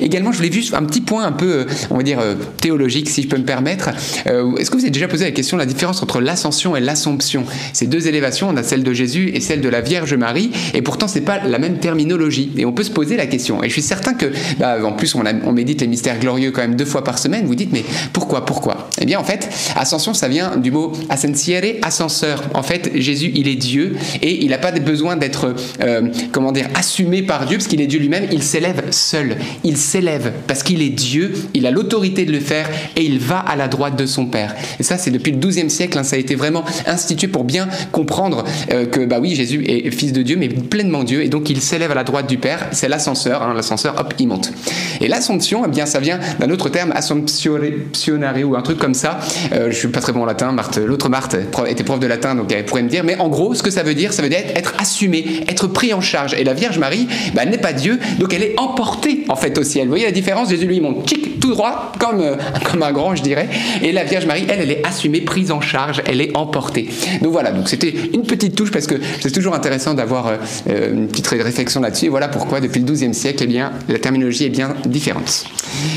Également, 0.00 0.32
je 0.32 0.36
voulais 0.36 0.52
juste 0.52 0.74
un 0.74 0.84
petit 0.84 1.00
point 1.00 1.24
un 1.24 1.32
peu, 1.32 1.50
euh, 1.50 1.64
on 1.90 1.96
va 1.96 2.02
dire, 2.02 2.20
euh, 2.20 2.34
théologique, 2.60 3.08
si 3.08 3.22
je 3.22 3.28
peux 3.28 3.38
me 3.38 3.44
permettre. 3.44 3.90
Est-ce 4.26 4.70
que 4.70 4.76
vous 4.76 4.82
avez 4.82 4.90
déjà 4.90 5.08
posé 5.08 5.24
la 5.24 5.30
question, 5.30 5.56
la 5.56 5.66
différence 5.66 6.02
entre 6.02 6.20
l'ascension 6.20 6.76
et 6.76 6.80
l'assomption? 6.80 7.44
Ces 7.72 7.86
deux 7.86 8.08
élévations, 8.08 8.48
on 8.48 8.56
a 8.56 8.62
celle 8.62 8.82
de 8.82 8.92
Jésus 8.92 9.30
et 9.34 9.40
celle 9.40 9.60
de 9.60 9.68
la 9.68 9.80
Vierge 9.80 10.14
Marie, 10.14 10.50
et 10.74 10.82
pourtant, 10.82 11.08
c'est 11.08 11.20
pas 11.20 11.38
la 11.38 11.58
même 11.58 11.78
terminologie. 11.78 12.50
Et 12.56 12.64
on 12.64 12.72
peut 12.72 12.82
se 12.82 12.90
poser 12.90 13.16
la 13.16 13.26
question. 13.26 13.62
Et 13.62 13.68
je 13.68 13.72
suis 13.72 13.82
certain 13.82 14.14
que, 14.14 14.26
bah, 14.58 14.78
en 14.84 14.92
plus, 14.92 15.14
on 15.14 15.52
médite 15.52 15.80
les 15.80 15.86
mystères 15.86 16.18
glorieux 16.18 16.50
quand 16.50 16.62
même 16.62 16.69
deux 16.76 16.84
fois 16.84 17.04
par 17.04 17.18
semaine. 17.18 17.46
Vous 17.46 17.54
dites, 17.54 17.72
mais 17.72 17.84
pourquoi, 18.12 18.44
pourquoi? 18.44 18.88
Eh 19.00 19.04
bien, 19.04 19.18
en 19.18 19.24
fait, 19.24 19.48
ascension, 19.76 20.14
ça 20.14 20.28
vient 20.28 20.56
du 20.56 20.70
mot 20.70 20.92
ascensiere, 21.08 21.76
ascenseur. 21.82 22.42
En 22.54 22.62
fait, 22.62 22.90
Jésus, 22.94 23.32
il 23.34 23.48
est 23.48 23.56
Dieu 23.56 23.96
et 24.22 24.44
il 24.44 24.50
n'a 24.50 24.58
pas 24.58 24.72
besoin 24.72 25.16
d'être, 25.16 25.54
euh, 25.82 26.08
comment 26.32 26.52
dire, 26.52 26.68
assumé 26.74 27.22
par 27.22 27.46
Dieu, 27.46 27.58
parce 27.58 27.68
qu'il 27.68 27.80
est 27.80 27.86
Dieu 27.86 28.00
lui-même. 28.00 28.26
Il 28.32 28.42
s'élève 28.42 28.82
seul. 28.90 29.36
Il 29.64 29.76
s'élève 29.76 30.32
parce 30.46 30.62
qu'il 30.62 30.82
est 30.82 30.90
Dieu. 30.90 31.32
Il 31.54 31.66
a 31.66 31.70
l'autorité 31.70 32.24
de 32.24 32.32
le 32.32 32.40
faire 32.40 32.68
et 32.96 33.04
il 33.04 33.18
va 33.18 33.38
à 33.38 33.56
la 33.56 33.68
droite 33.68 33.96
de 33.96 34.06
son 34.06 34.26
Père. 34.26 34.54
Et 34.78 34.82
ça, 34.82 34.98
c'est 34.98 35.10
depuis 35.10 35.32
le 35.32 35.38
XIIe 35.38 35.70
siècle. 35.70 35.98
hein, 35.98 36.04
ça 36.04 36.16
a 36.16 36.18
été 36.18 36.34
vraiment 36.34 36.64
institué 36.86 37.28
pour 37.28 37.44
bien 37.44 37.68
comprendre 37.92 38.44
euh, 38.72 38.86
que, 38.86 39.00
bah 39.04 39.18
oui, 39.20 39.34
Jésus 39.34 39.64
est 39.66 39.90
fils 39.90 40.12
de 40.12 40.22
Dieu, 40.22 40.36
mais 40.36 40.48
pleinement 40.48 41.04
Dieu, 41.04 41.22
et 41.24 41.28
donc 41.28 41.50
il 41.50 41.60
s'élève 41.60 41.90
à 41.90 41.94
la 41.94 42.04
droite 42.04 42.28
du 42.28 42.38
Père. 42.38 42.68
C'est 42.72 42.88
l'ascenseur. 42.88 43.42
hein, 43.42 43.54
l'ascenseur, 43.54 43.94
hop, 43.98 44.14
il 44.18 44.28
monte. 44.28 44.52
Et 45.00 45.08
l'assomption, 45.08 45.62
eh 45.66 45.68
bien, 45.68 45.86
ça 45.86 46.00
vient 46.00 46.18
d'un 46.38 46.50
autre 46.50 46.59
terme, 46.68 46.92
assomptionare 46.92 48.36
ou 48.44 48.56
un 48.56 48.62
truc 48.62 48.78
comme 48.78 48.94
ça. 48.94 49.18
Euh, 49.52 49.70
je 49.70 49.76
suis 49.76 49.88
pas 49.88 50.00
très 50.00 50.12
bon 50.12 50.22
en 50.22 50.26
latin. 50.26 50.52
Marthe, 50.52 50.78
l'autre 50.78 51.08
Marthe 51.08 51.36
était 51.66 51.84
prof 51.84 52.00
de 52.00 52.06
latin, 52.06 52.34
donc 52.34 52.52
elle 52.52 52.64
pourrait 52.64 52.82
me 52.82 52.88
dire. 52.88 53.04
Mais 53.04 53.16
en 53.18 53.28
gros, 53.28 53.54
ce 53.54 53.62
que 53.62 53.70
ça 53.70 53.82
veut 53.82 53.94
dire, 53.94 54.12
ça 54.12 54.22
veut 54.22 54.28
dire 54.28 54.40
être 54.54 54.74
assumé, 54.78 55.44
être 55.48 55.66
pris 55.66 55.94
en 55.94 56.00
charge. 56.00 56.34
Et 56.34 56.44
la 56.44 56.54
Vierge 56.54 56.78
Marie, 56.78 57.08
bah, 57.34 57.42
elle 57.44 57.50
n'est 57.50 57.58
pas 57.58 57.72
Dieu, 57.72 57.98
donc 58.18 58.34
elle 58.34 58.42
est 58.42 58.58
emportée 58.58 59.24
en 59.28 59.36
fait 59.36 59.56
au 59.58 59.62
ciel. 59.62 59.84
Vous 59.84 59.90
voyez 59.90 60.04
la 60.04 60.12
différence? 60.12 60.50
Jésus 60.50 60.66
lui 60.66 60.80
monte 60.80 61.08
tout 61.40 61.50
droit, 61.50 61.92
comme, 61.98 62.20
euh, 62.20 62.36
comme 62.70 62.82
un 62.82 62.92
grand, 62.92 63.14
je 63.14 63.22
dirais. 63.22 63.48
Et 63.82 63.92
la 63.92 64.04
Vierge 64.04 64.26
Marie, 64.26 64.44
elle, 64.48 64.60
elle 64.60 64.70
est 64.70 64.86
assumée, 64.86 65.20
prise 65.20 65.50
en 65.50 65.60
charge, 65.60 66.02
elle 66.06 66.20
est 66.20 66.36
emportée. 66.36 66.88
Donc 67.22 67.32
voilà, 67.32 67.52
donc 67.52 67.68
c'était 67.68 67.94
une 68.12 68.22
petite 68.22 68.54
touche 68.54 68.70
parce 68.70 68.86
que 68.86 68.96
c'est 69.20 69.32
toujours 69.32 69.54
intéressant 69.54 69.94
d'avoir 69.94 70.26
euh, 70.26 70.36
euh, 70.68 70.92
une 70.92 71.08
petite 71.08 71.28
réflexion 71.28 71.80
là-dessus. 71.80 72.06
Et 72.06 72.08
voilà 72.08 72.28
pourquoi 72.28 72.60
depuis 72.60 72.80
le 72.80 72.90
XIIe 72.90 73.14
siècle, 73.14 73.46
eh 73.48 73.92
la 73.92 73.98
terminologie 73.98 74.44
est 74.44 74.50
bien 74.50 74.74
différente. 74.86 75.44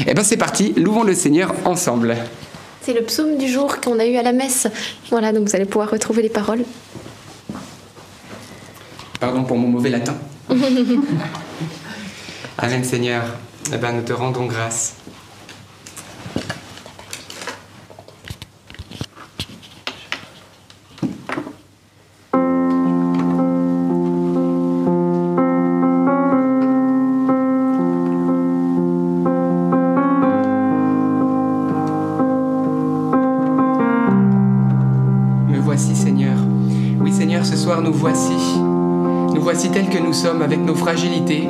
Et 0.08 0.14
bien 0.14 0.24
c'est 0.24 0.38
parti, 0.38 0.53
louons 0.78 1.04
le 1.04 1.14
Seigneur 1.14 1.54
ensemble. 1.66 2.16
C'est 2.82 2.94
le 2.94 3.02
psaume 3.04 3.38
du 3.38 3.48
jour 3.48 3.80
qu'on 3.80 4.00
a 4.00 4.06
eu 4.06 4.18
à 4.18 4.24
la 4.24 4.34
messe. 4.34 4.68
Voilà, 5.10 5.32
donc 5.32 5.48
vous 5.48 5.56
allez 5.56 5.66
pouvoir 5.66 5.90
retrouver 5.90 6.22
les 6.22 6.30
paroles. 6.30 6.64
Pardon 9.20 9.44
pour 9.44 9.58
mon 9.58 9.68
mauvais 9.68 9.90
latin. 9.90 10.16
Amen 12.58 12.84
Seigneur, 12.84 13.24
eh 13.74 13.78
ben, 13.78 13.94
nous 13.94 14.04
te 14.04 14.14
rendons 14.14 14.46
grâce. 14.46 14.96
Nous 37.84 37.92
voici. 37.94 38.34
Nous 39.34 39.42
voici 39.42 39.70
tels 39.70 39.90
que 39.90 39.98
nous 39.98 40.14
sommes 40.14 40.42
avec 40.42 40.60
nos 40.60 40.74
fragilités, 40.74 41.50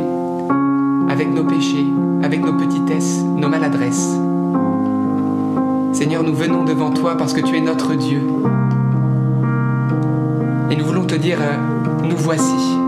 avec 1.07 1.31
nos 1.31 1.43
péchés, 1.43 1.85
avec 2.23 2.43
nos 2.43 2.53
petitesses, 2.53 3.21
nos 3.21 3.49
maladresses. 3.49 4.17
Seigneur, 5.91 6.23
nous 6.23 6.33
venons 6.33 6.63
devant 6.63 6.89
toi 6.89 7.15
parce 7.17 7.33
que 7.33 7.41
tu 7.41 7.55
es 7.55 7.61
notre 7.61 7.93
Dieu. 7.93 8.21
Et 10.71 10.75
nous 10.75 10.85
voulons 10.85 11.05
te 11.05 11.13
dire, 11.13 11.37
euh, 11.39 12.03
nous 12.03 12.17
voici. 12.17 12.79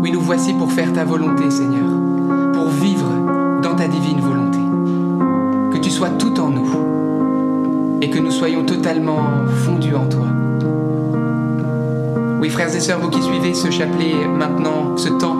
Oui, 0.00 0.10
nous 0.10 0.20
voici 0.20 0.54
pour 0.54 0.72
faire 0.72 0.92
ta 0.94 1.04
volonté, 1.04 1.50
Seigneur, 1.50 1.90
pour 2.54 2.68
vivre 2.68 3.60
dans 3.62 3.74
ta 3.74 3.88
divine 3.88 4.20
volonté. 4.20 4.58
Que 5.72 5.78
tu 5.78 5.90
sois 5.90 6.10
tout 6.10 6.40
en 6.40 6.48
nous 6.48 6.70
et 8.00 8.08
que 8.08 8.18
nous 8.18 8.30
soyons 8.30 8.64
totalement 8.64 9.18
fondus 9.64 9.94
en 9.94 10.06
toi. 10.06 10.25
Oui, 12.46 12.52
frères 12.52 12.72
et 12.76 12.78
sœurs, 12.78 13.00
vous 13.00 13.10
qui 13.10 13.20
suivez 13.20 13.54
ce 13.54 13.72
chapelet 13.72 14.14
maintenant, 14.24 14.96
ce 14.96 15.08
temps, 15.08 15.36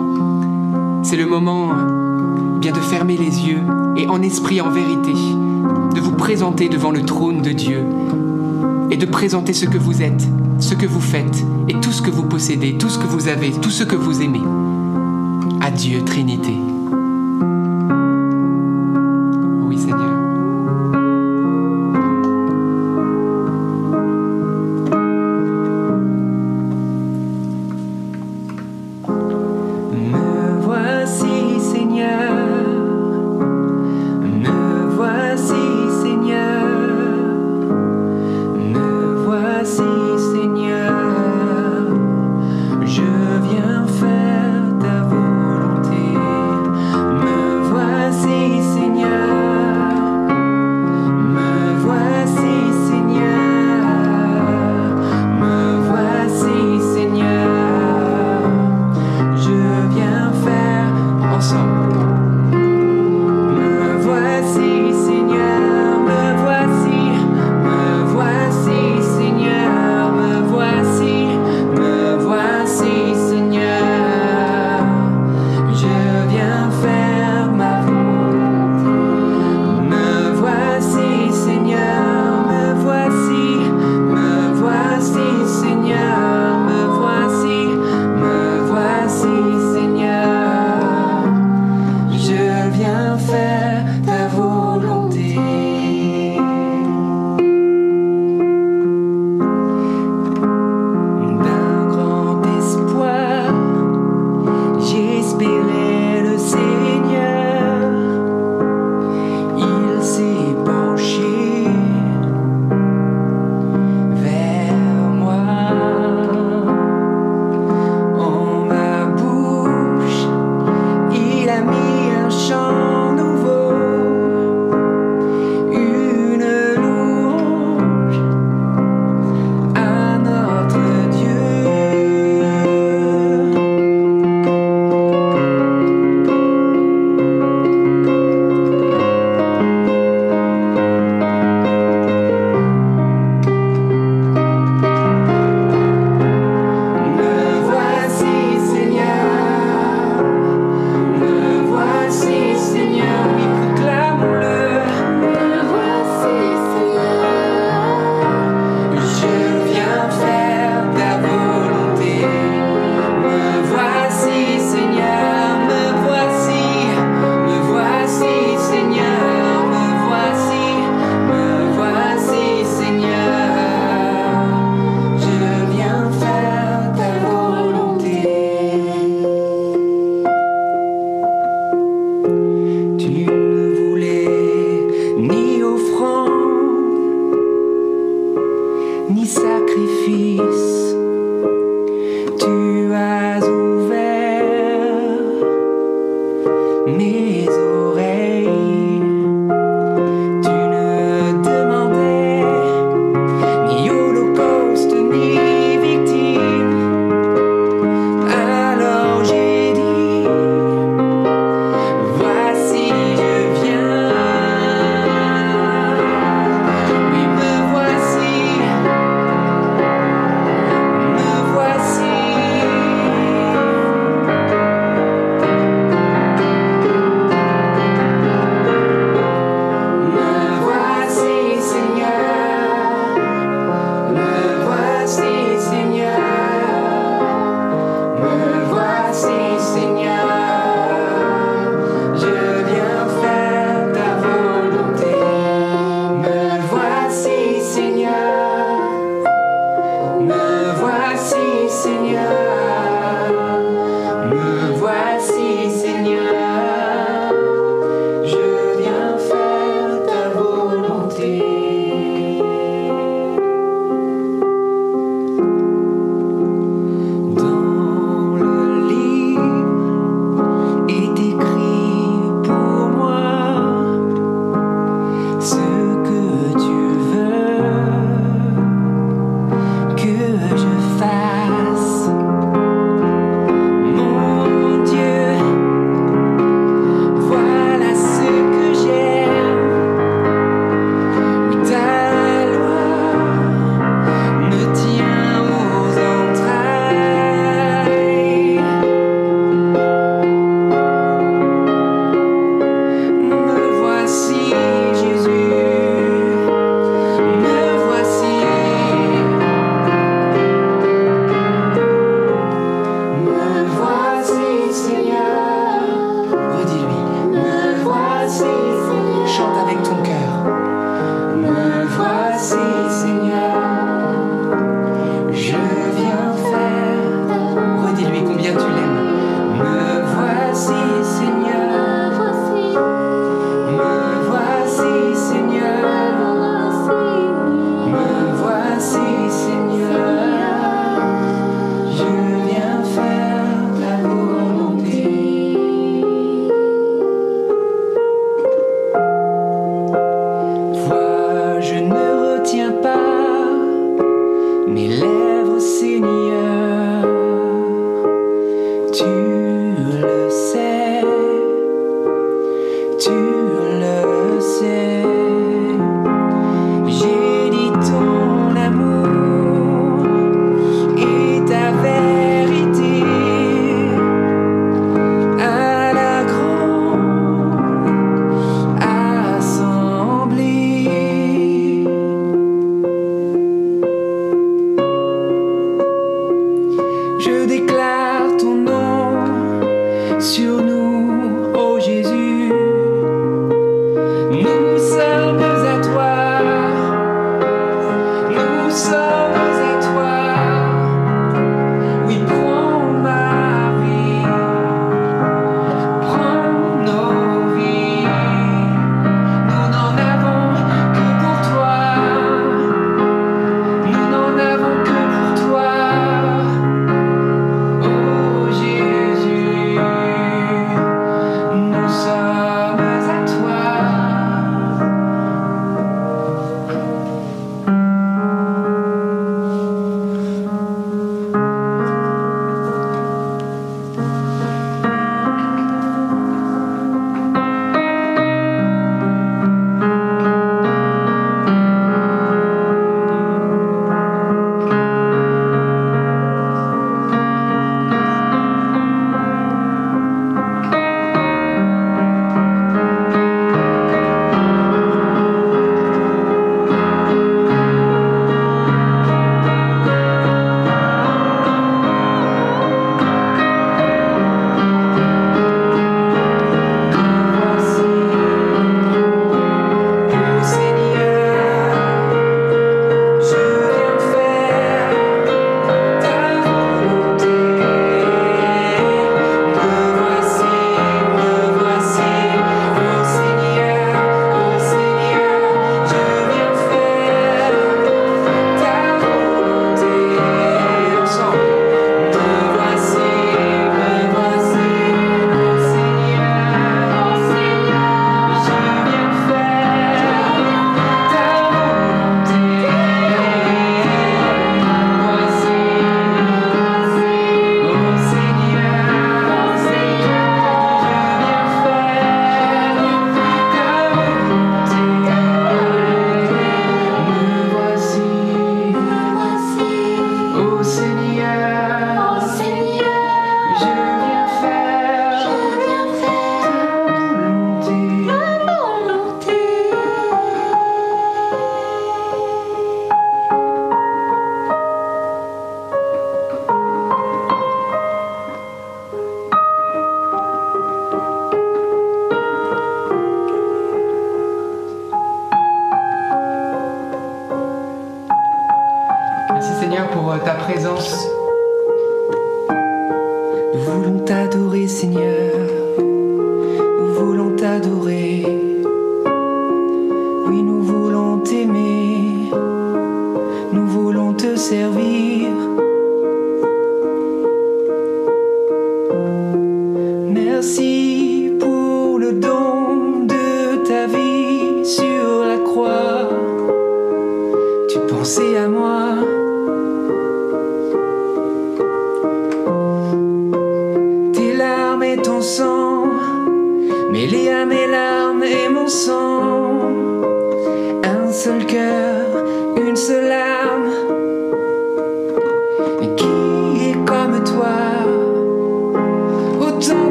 c'est 1.03 1.15
le 1.15 1.25
moment 1.25 1.69
euh, 1.69 2.59
bien 2.59 2.73
de 2.73 2.81
fermer 2.81 3.15
les 3.15 3.47
yeux 3.47 3.61
et 3.95 4.09
en 4.09 4.21
esprit, 4.21 4.59
en 4.59 4.69
vérité, 4.69 5.13
de 5.13 6.01
vous 6.01 6.11
présenter 6.11 6.67
devant 6.67 6.91
le 6.91 7.03
trône 7.03 7.41
de 7.41 7.51
Dieu 7.51 7.85
et 8.91 8.97
de 8.97 9.05
présenter 9.05 9.53
ce 9.53 9.63
que 9.63 9.77
vous 9.77 10.01
êtes, 10.01 10.27
ce 10.59 10.73
que 10.73 10.85
vous 10.85 10.99
faites 10.99 11.45
et 11.69 11.75
tout 11.75 11.93
ce 11.93 12.01
que 12.01 12.11
vous 12.11 12.23
possédez, 12.23 12.77
tout 12.77 12.89
ce 12.89 12.99
que 12.99 13.07
vous 13.07 13.29
avez, 13.29 13.51
tout 13.51 13.71
ce 13.71 13.85
que 13.85 13.95
vous 13.95 14.21
aimez. 14.21 14.43
Adieu, 15.61 16.03
Trinité. 16.03 16.57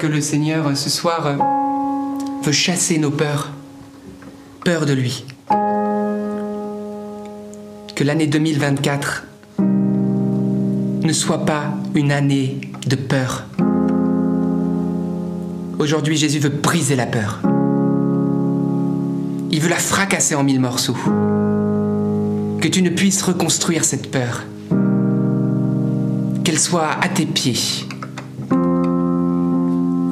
Que 0.00 0.06
le 0.06 0.22
Seigneur, 0.22 0.66
euh, 0.66 0.74
ce 0.74 0.88
soir, 0.88 1.26
euh, 1.26 1.36
veut 2.42 2.52
chasser 2.52 2.96
nos 2.96 3.10
peurs. 3.10 3.52
Peur 4.64 4.86
de 4.86 4.94
lui. 4.94 5.26
Que 7.94 8.02
l'année 8.02 8.26
2024 8.26 9.26
ne 9.58 11.12
soit 11.12 11.44
pas 11.44 11.74
une 11.94 12.12
année 12.12 12.62
de 12.86 12.96
peur. 12.96 13.44
Aujourd'hui, 15.78 16.16
Jésus 16.16 16.38
veut 16.38 16.48
briser 16.48 16.96
la 16.96 17.06
peur. 17.06 17.40
Il 19.50 19.60
veut 19.60 19.68
la 19.68 19.76
fracasser 19.76 20.34
en 20.34 20.44
mille 20.44 20.60
morceaux. 20.60 20.96
Que 22.62 22.68
tu 22.68 22.80
ne 22.80 22.88
puisses 22.88 23.20
reconstruire 23.20 23.84
cette 23.84 24.10
peur. 24.10 24.44
Qu'elle 26.42 26.58
soit 26.58 26.88
à 27.02 27.08
tes 27.08 27.26
pieds. 27.26 27.89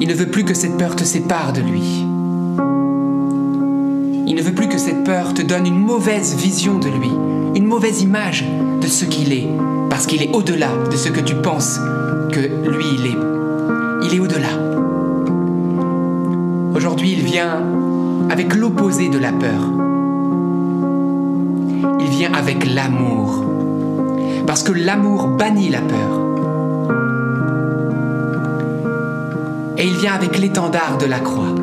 Il 0.01 0.07
ne 0.07 0.13
veut 0.13 0.27
plus 0.27 0.45
que 0.45 0.53
cette 0.53 0.77
peur 0.77 0.95
te 0.95 1.03
sépare 1.03 1.51
de 1.51 1.59
lui. 1.59 2.05
Il 4.27 4.35
ne 4.35 4.41
veut 4.41 4.53
plus 4.53 4.69
que 4.69 4.77
cette 4.77 5.03
peur 5.03 5.33
te 5.33 5.41
donne 5.41 5.65
une 5.65 5.79
mauvaise 5.79 6.35
vision 6.35 6.79
de 6.79 6.87
lui, 6.87 7.11
une 7.55 7.65
mauvaise 7.65 8.01
image 8.01 8.45
de 8.79 8.87
ce 8.87 9.03
qu'il 9.03 9.33
est, 9.33 9.49
parce 9.89 10.05
qu'il 10.05 10.21
est 10.21 10.33
au-delà 10.33 10.69
de 10.89 10.95
ce 10.95 11.09
que 11.09 11.19
tu 11.19 11.35
penses 11.35 11.79
que 12.31 12.39
lui 12.39 12.85
il 12.97 13.07
est. 13.07 13.17
Il 14.05 14.15
est 14.15 14.19
au-delà. 14.19 14.47
Aujourd'hui, 16.73 17.11
il 17.11 17.25
vient 17.25 17.61
avec 18.29 18.55
l'opposé 18.55 19.09
de 19.09 19.17
la 19.17 19.33
peur. 19.33 19.61
Il 21.99 22.07
vient 22.07 22.31
avec 22.33 22.73
l'amour. 22.73 23.43
Parce 24.47 24.63
que 24.63 24.71
l'amour 24.71 25.27
bannit 25.27 25.69
la 25.69 25.81
peur. 25.81 26.18
Il 29.89 29.97
vient 29.97 30.13
avec 30.13 30.37
l'étendard 30.37 30.99
de 30.99 31.07
la 31.07 31.19
croix. 31.19 31.55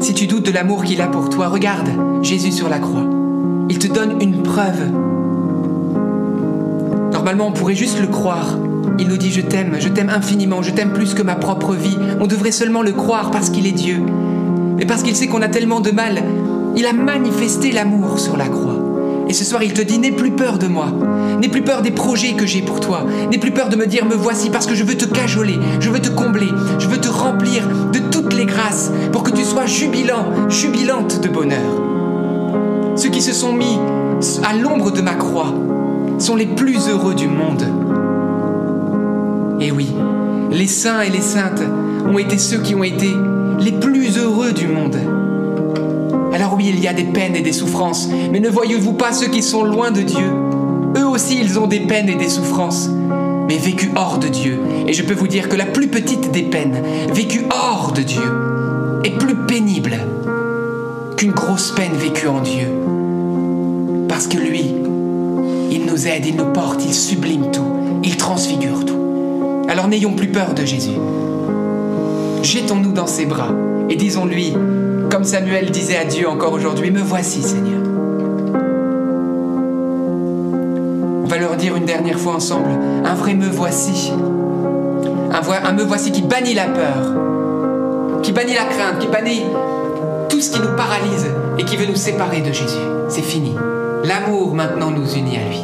Si 0.00 0.14
tu 0.14 0.26
doutes 0.26 0.44
de 0.44 0.50
l'amour 0.50 0.82
qu'il 0.82 1.00
a 1.00 1.06
pour 1.06 1.30
toi, 1.30 1.46
regarde 1.46 1.90
Jésus 2.22 2.50
sur 2.50 2.68
la 2.68 2.80
croix. 2.80 3.04
Il 3.70 3.78
te 3.78 3.86
donne 3.86 4.20
une 4.20 4.42
preuve. 4.42 4.90
Normalement, 7.12 7.46
on 7.46 7.52
pourrait 7.52 7.76
juste 7.76 8.00
le 8.00 8.08
croire. 8.08 8.58
Il 8.98 9.06
nous 9.06 9.16
dit 9.16 9.30
je 9.30 9.42
t'aime, 9.42 9.76
je 9.78 9.88
t'aime 9.88 10.08
infiniment, 10.08 10.60
je 10.60 10.72
t'aime 10.72 10.92
plus 10.92 11.14
que 11.14 11.22
ma 11.22 11.36
propre 11.36 11.74
vie. 11.74 11.96
On 12.20 12.26
devrait 12.26 12.50
seulement 12.50 12.82
le 12.82 12.92
croire 12.92 13.30
parce 13.30 13.48
qu'il 13.50 13.66
est 13.68 13.72
Dieu. 13.72 14.02
Mais 14.76 14.86
parce 14.86 15.04
qu'il 15.04 15.14
sait 15.14 15.28
qu'on 15.28 15.42
a 15.42 15.48
tellement 15.48 15.80
de 15.80 15.92
mal, 15.92 16.20
il 16.74 16.84
a 16.84 16.92
manifesté 16.92 17.70
l'amour 17.70 18.18
sur 18.18 18.36
la 18.36 18.48
croix. 18.48 18.71
Et 19.32 19.34
ce 19.34 19.46
soir, 19.46 19.62
il 19.62 19.72
te 19.72 19.80
dit, 19.80 19.98
n'aie 19.98 20.12
plus 20.12 20.32
peur 20.32 20.58
de 20.58 20.66
moi. 20.66 20.88
N'aie 21.40 21.48
plus 21.48 21.62
peur 21.62 21.80
des 21.80 21.90
projets 21.90 22.34
que 22.34 22.44
j'ai 22.44 22.60
pour 22.60 22.80
toi. 22.80 23.06
N'aie 23.30 23.38
plus 23.38 23.50
peur 23.50 23.70
de 23.70 23.76
me 23.76 23.86
dire, 23.86 24.04
me 24.04 24.14
voici, 24.14 24.50
parce 24.50 24.66
que 24.66 24.74
je 24.74 24.84
veux 24.84 24.94
te 24.94 25.06
cajoler, 25.06 25.58
je 25.80 25.88
veux 25.88 26.00
te 26.00 26.10
combler, 26.10 26.50
je 26.78 26.86
veux 26.86 26.98
te 26.98 27.08
remplir 27.08 27.66
de 27.94 27.98
toutes 28.10 28.34
les 28.34 28.44
grâces 28.44 28.92
pour 29.10 29.22
que 29.22 29.30
tu 29.30 29.42
sois 29.42 29.64
jubilant, 29.64 30.50
jubilante 30.50 31.22
de 31.22 31.28
bonheur. 31.30 31.62
Ceux 32.94 33.08
qui 33.08 33.22
se 33.22 33.32
sont 33.32 33.54
mis 33.54 33.78
à 34.44 34.54
l'ombre 34.54 34.90
de 34.90 35.00
ma 35.00 35.14
croix 35.14 35.54
sont 36.18 36.36
les 36.36 36.44
plus 36.44 36.90
heureux 36.90 37.14
du 37.14 37.26
monde. 37.26 37.64
Et 39.60 39.70
oui, 39.70 39.94
les 40.50 40.66
saints 40.66 41.00
et 41.00 41.08
les 41.08 41.22
saintes 41.22 41.62
ont 42.04 42.18
été 42.18 42.36
ceux 42.36 42.58
qui 42.58 42.74
ont 42.74 42.84
été 42.84 43.08
les 43.60 43.72
plus 43.72 44.18
heureux 44.18 44.52
du 44.52 44.68
monde. 44.68 44.98
Alors 46.32 46.54
oui, 46.54 46.66
il 46.68 46.80
y 46.80 46.88
a 46.88 46.92
des 46.94 47.04
peines 47.04 47.36
et 47.36 47.42
des 47.42 47.52
souffrances, 47.52 48.08
mais 48.30 48.40
ne 48.40 48.48
voyez-vous 48.48 48.94
pas 48.94 49.12
ceux 49.12 49.28
qui 49.28 49.42
sont 49.42 49.64
loin 49.64 49.90
de 49.90 50.00
Dieu? 50.00 50.32
Eux 50.96 51.06
aussi, 51.06 51.38
ils 51.40 51.58
ont 51.58 51.66
des 51.66 51.80
peines 51.80 52.08
et 52.08 52.14
des 52.14 52.28
souffrances, 52.28 52.88
mais 53.48 53.58
vécues 53.58 53.90
hors 53.96 54.18
de 54.18 54.28
Dieu. 54.28 54.58
Et 54.86 54.92
je 54.92 55.02
peux 55.02 55.14
vous 55.14 55.28
dire 55.28 55.48
que 55.48 55.56
la 55.56 55.66
plus 55.66 55.88
petite 55.88 56.30
des 56.30 56.42
peines, 56.42 56.82
vécue 57.12 57.44
hors 57.50 57.92
de 57.92 58.02
Dieu, 58.02 58.22
est 59.04 59.18
plus 59.18 59.34
pénible 59.34 59.98
qu'une 61.16 61.32
grosse 61.32 61.72
peine 61.72 61.92
vécue 61.92 62.28
en 62.28 62.40
Dieu. 62.40 62.68
Parce 64.08 64.26
que 64.26 64.38
lui, 64.38 64.74
il 65.70 65.84
nous 65.86 66.06
aide, 66.06 66.26
il 66.26 66.36
nous 66.36 66.52
porte, 66.52 66.82
il 66.84 66.94
sublime 66.94 67.50
tout, 67.50 68.00
il 68.02 68.16
transfigure 68.16 68.84
tout. 68.84 69.66
Alors 69.68 69.88
n'ayons 69.88 70.12
plus 70.12 70.28
peur 70.28 70.54
de 70.54 70.64
Jésus. 70.64 70.96
Jetons-nous 72.42 72.92
dans 72.92 73.06
ses 73.06 73.26
bras 73.26 73.50
et 73.88 73.96
disons-lui, 73.96 74.54
comme 75.12 75.24
Samuel 75.24 75.70
disait 75.70 75.98
à 75.98 76.06
Dieu 76.06 76.26
encore 76.26 76.54
aujourd'hui, 76.54 76.90
me 76.90 77.02
voici 77.02 77.42
Seigneur. 77.42 77.82
On 81.22 81.26
va 81.26 81.36
leur 81.36 81.56
dire 81.56 81.76
une 81.76 81.84
dernière 81.84 82.18
fois 82.18 82.36
ensemble, 82.36 82.70
un 83.04 83.14
vrai 83.14 83.34
me 83.34 83.46
voici. 83.46 84.10
Un, 85.30 85.72
me 85.72 85.82
voici 85.82 86.12
qui 86.12 86.22
bannit 86.22 86.54
la 86.54 86.64
peur, 86.64 88.22
qui 88.22 88.32
bannit 88.32 88.54
la 88.54 88.64
crainte, 88.64 89.00
qui 89.00 89.06
bannit 89.06 89.42
tout 90.30 90.40
ce 90.40 90.50
qui 90.50 90.60
nous 90.60 90.74
paralyse 90.78 91.26
et 91.58 91.64
qui 91.64 91.76
veut 91.76 91.86
nous 91.86 91.94
séparer 91.94 92.40
de 92.40 92.50
Jésus. 92.52 92.80
C'est 93.10 93.20
fini. 93.20 93.54
L'amour 94.04 94.54
maintenant 94.54 94.90
nous 94.90 95.12
unit 95.14 95.36
à 95.36 95.46
lui. 95.46 95.62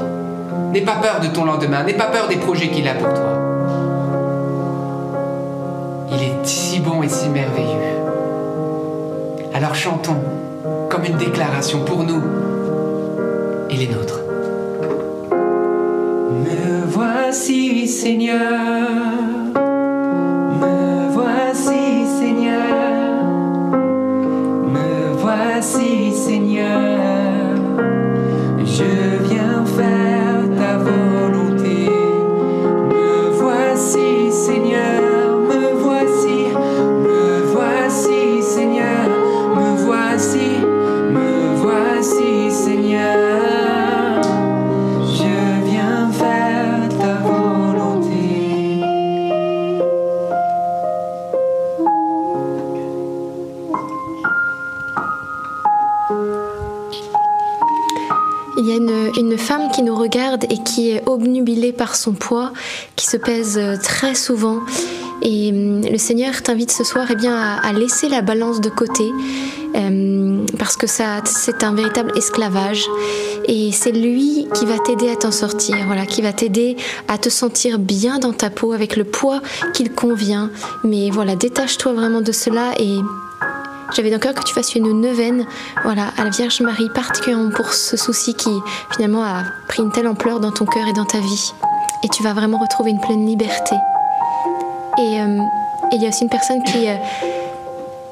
N'aie 0.74 0.82
pas 0.82 0.96
peur 0.96 1.20
de 1.20 1.28
ton 1.28 1.46
lendemain, 1.46 1.84
n'aie 1.84 1.94
pas 1.94 2.08
peur 2.08 2.28
des 2.28 2.36
projets 2.36 2.68
qu'il 2.68 2.86
a 2.86 2.92
pour 2.92 3.14
toi. 3.14 3.37
Alors 9.58 9.74
chantons 9.74 10.22
comme 10.88 11.04
une 11.04 11.16
déclaration 11.16 11.84
pour 11.84 12.04
nous 12.04 12.22
et 13.68 13.76
les 13.76 13.88
nôtres. 13.88 14.20
Me 16.30 16.86
voici 16.86 17.88
Seigneur, 17.88 18.77
qui 62.96 63.06
se 63.06 63.16
pèse 63.16 63.60
très 63.82 64.14
souvent. 64.14 64.60
Et 65.22 65.50
hum, 65.50 65.82
le 65.82 65.98
Seigneur 65.98 66.42
t'invite 66.42 66.70
ce 66.70 66.84
soir 66.84 67.06
eh 67.10 67.16
bien, 67.16 67.36
à, 67.36 67.72
laisser 67.72 68.08
la 68.08 68.22
balance 68.22 68.60
de 68.60 68.68
côté, 68.68 69.10
hum, 69.74 70.46
parce 70.58 70.76
que 70.76 70.86
ça, 70.86 71.20
c'est 71.24 71.64
un 71.64 71.74
véritable 71.74 72.12
esclavage. 72.16 72.84
Et 73.46 73.72
c'est 73.72 73.92
lui 73.92 74.46
qui 74.54 74.66
va 74.66 74.78
t'aider 74.78 75.10
à 75.10 75.16
t'en 75.16 75.30
sortir, 75.30 75.76
voilà, 75.86 76.04
qui 76.04 76.22
va 76.22 76.32
t'aider 76.32 76.76
à 77.08 77.18
te 77.18 77.30
sentir 77.30 77.78
bien 77.78 78.18
dans 78.18 78.32
ta 78.32 78.50
peau 78.50 78.72
avec 78.72 78.96
le 78.96 79.04
poids 79.04 79.40
qu'il 79.72 79.92
convient. 79.92 80.50
Mais 80.84 81.10
voilà, 81.10 81.34
détache-toi 81.34 81.94
vraiment 81.94 82.20
de 82.20 82.32
cela 82.32 82.72
et 82.78 82.98
j'avais 83.96 84.10
dans 84.10 84.18
cœur 84.18 84.34
que 84.34 84.44
tu 84.44 84.52
fasses 84.52 84.74
une 84.74 85.00
neuvaine 85.00 85.46
voilà, 85.82 86.08
à 86.18 86.24
la 86.24 86.30
Vierge 86.30 86.60
Marie, 86.60 86.90
particulièrement 86.94 87.50
pour 87.50 87.72
ce 87.72 87.96
souci 87.96 88.34
qui 88.34 88.50
finalement 88.94 89.22
a 89.22 89.44
pris 89.66 89.82
une 89.82 89.90
telle 89.90 90.08
ampleur 90.08 90.40
dans 90.40 90.52
ton 90.52 90.66
cœur 90.66 90.86
et 90.86 90.92
dans 90.92 91.06
ta 91.06 91.18
vie. 91.18 91.52
Et 92.04 92.08
tu 92.08 92.22
vas 92.22 92.32
vraiment 92.32 92.58
retrouver 92.58 92.90
une 92.90 93.00
pleine 93.00 93.26
liberté. 93.26 93.74
Et, 94.98 95.20
euh, 95.20 95.38
il 95.92 96.02
y 96.02 96.06
a 96.06 96.08
aussi 96.08 96.22
une 96.22 96.30
personne 96.30 96.62
qui 96.62 96.88
euh, 96.88 96.96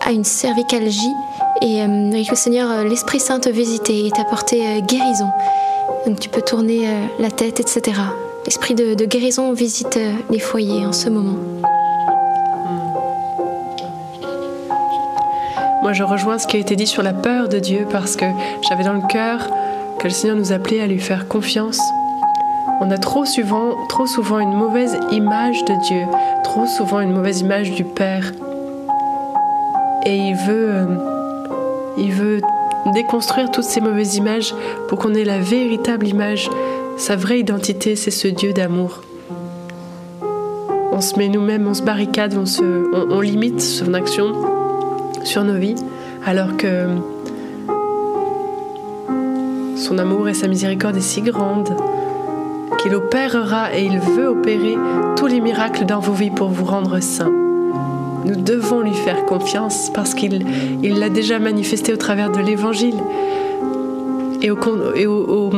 a 0.05 0.12
une 0.12 0.24
cervicalgie 0.24 1.12
et 1.61 1.82
euh, 1.82 2.12
avec 2.12 2.30
le 2.30 2.37
Seigneur, 2.37 2.84
l'Esprit 2.84 3.20
Saint 3.20 3.39
te 3.39 3.49
visiter 3.49 4.07
et 4.07 4.11
t'apporter 4.11 4.80
guérison. 4.82 5.28
Donc 6.07 6.20
tu 6.20 6.28
peux 6.28 6.43
tourner 6.43 6.89
la 7.18 7.30
tête, 7.30 7.61
etc. 7.61 8.01
L'Esprit 8.45 8.74
de 8.74 9.05
guérison 9.05 9.53
visite 9.53 9.99
les 10.30 10.39
foyers 10.39 10.87
en 10.87 10.93
ce 10.93 11.09
moment. 11.09 11.37
Moi, 15.87 15.93
je 15.93 16.03
rejoins 16.03 16.37
ce 16.37 16.49
qui 16.49 16.57
a 16.57 16.59
été 16.59 16.74
dit 16.74 16.89
sur 16.89 17.05
la 17.05 17.12
peur 17.12 17.49
de 17.49 17.61
Dieu 17.61 17.87
parce 17.89 18.16
que 18.16 18.24
j'avais 18.68 18.82
dans 18.82 18.95
le 18.95 19.07
cœur 19.07 19.49
que 20.01 20.09
le 20.09 20.11
Seigneur 20.11 20.37
nous 20.37 20.51
appelait 20.51 20.80
à 20.80 20.89
lui 20.89 20.99
faire 20.99 21.28
confiance. 21.28 21.78
On 22.79 22.91
a 22.91 22.99
trop 22.99 23.24
souvent, 23.24 23.87
trop 23.89 24.07
souvent 24.07 24.39
une 24.39 24.53
mauvaise 24.53 24.99
image 25.11 25.64
de 25.64 25.74
Dieu, 25.87 26.05
trop 26.45 26.66
souvent 26.66 27.01
une 27.01 27.12
mauvaise 27.12 27.41
image 27.41 27.70
du 27.70 27.85
Père. 27.85 28.33
Et 30.05 30.14
il 30.14 30.35
veut, 30.35 30.68
euh, 30.70 30.85
il 31.97 32.12
veut 32.12 32.43
déconstruire 32.93 33.51
toutes 33.51 33.64
ces 33.64 33.81
mauvaises 33.81 34.16
images 34.16 34.55
pour 34.89 34.99
qu'on 34.99 35.14
ait 35.14 35.24
la 35.24 35.39
véritable 35.39 36.07
image. 36.07 36.51
Sa 36.99 37.16
vraie 37.16 37.41
identité, 37.41 37.97
c'est 37.97 38.11
ce 38.11 38.29
Dieu 38.29 38.53
d'amour. 38.53 39.01
On 40.93 41.01
se 41.01 41.18
met 41.18 41.29
nous-mêmes, 41.29 41.66
on 41.66 41.74
se 41.74 41.83
barricade, 41.83 42.37
on, 42.37 42.47
se, 42.47 42.62
on 43.11 43.20
limite 43.20 43.62
son 43.62 43.95
action 43.95 44.33
sur 45.24 45.45
nos 45.45 45.57
vies, 45.57 45.77
alors 46.27 46.59
que 46.59 46.89
son 49.77 49.97
amour 49.97 50.29
et 50.29 50.35
sa 50.35 50.47
miséricorde 50.47 50.97
est 50.97 51.01
si 51.01 51.22
grande 51.22 51.74
qu'il 52.87 52.95
opérera 52.95 53.74
et 53.74 53.82
il 53.82 53.99
veut 53.99 54.28
opérer 54.28 54.76
tous 55.16 55.26
les 55.26 55.41
miracles 55.41 55.87
dans 55.87 55.99
vos 55.99 56.12
vies 56.12 56.30
pour 56.30 56.51
vous 56.51 56.64
rendre 56.64 57.01
saints. 57.01 57.32
Nous 58.24 58.37
devons 58.37 58.80
lui 58.80 58.95
faire 58.95 59.24
confiance 59.24 59.91
parce 59.93 60.14
qu'il 60.14 60.47
il 60.84 61.01
l'a 61.01 61.09
déjà 61.09 61.41
manifesté 61.41 61.93
au 61.93 61.97
travers 61.97 62.30
de 62.30 62.39
l'Évangile 62.39 62.95
et, 64.41 64.53
au, 64.53 64.59
et 64.95 65.07
au, 65.09 65.51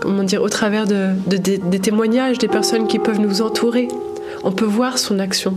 comment 0.00 0.22
dire, 0.22 0.42
au 0.42 0.48
travers 0.48 0.86
de, 0.86 1.10
des 1.26 1.78
témoignages 1.78 2.38
des 2.38 2.48
personnes 2.48 2.86
qui 2.86 2.98
peuvent 2.98 3.20
nous 3.20 3.42
entourer. 3.42 3.88
On 4.42 4.52
peut 4.52 4.64
voir 4.64 4.96
son 4.96 5.18
action. 5.18 5.54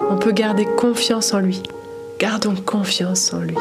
On 0.00 0.16
peut 0.16 0.32
garder 0.32 0.64
confiance 0.64 1.32
en 1.32 1.38
lui. 1.38 1.62
Gardons 2.18 2.56
confiance 2.56 3.32
en 3.32 3.38
lui. 3.38 3.56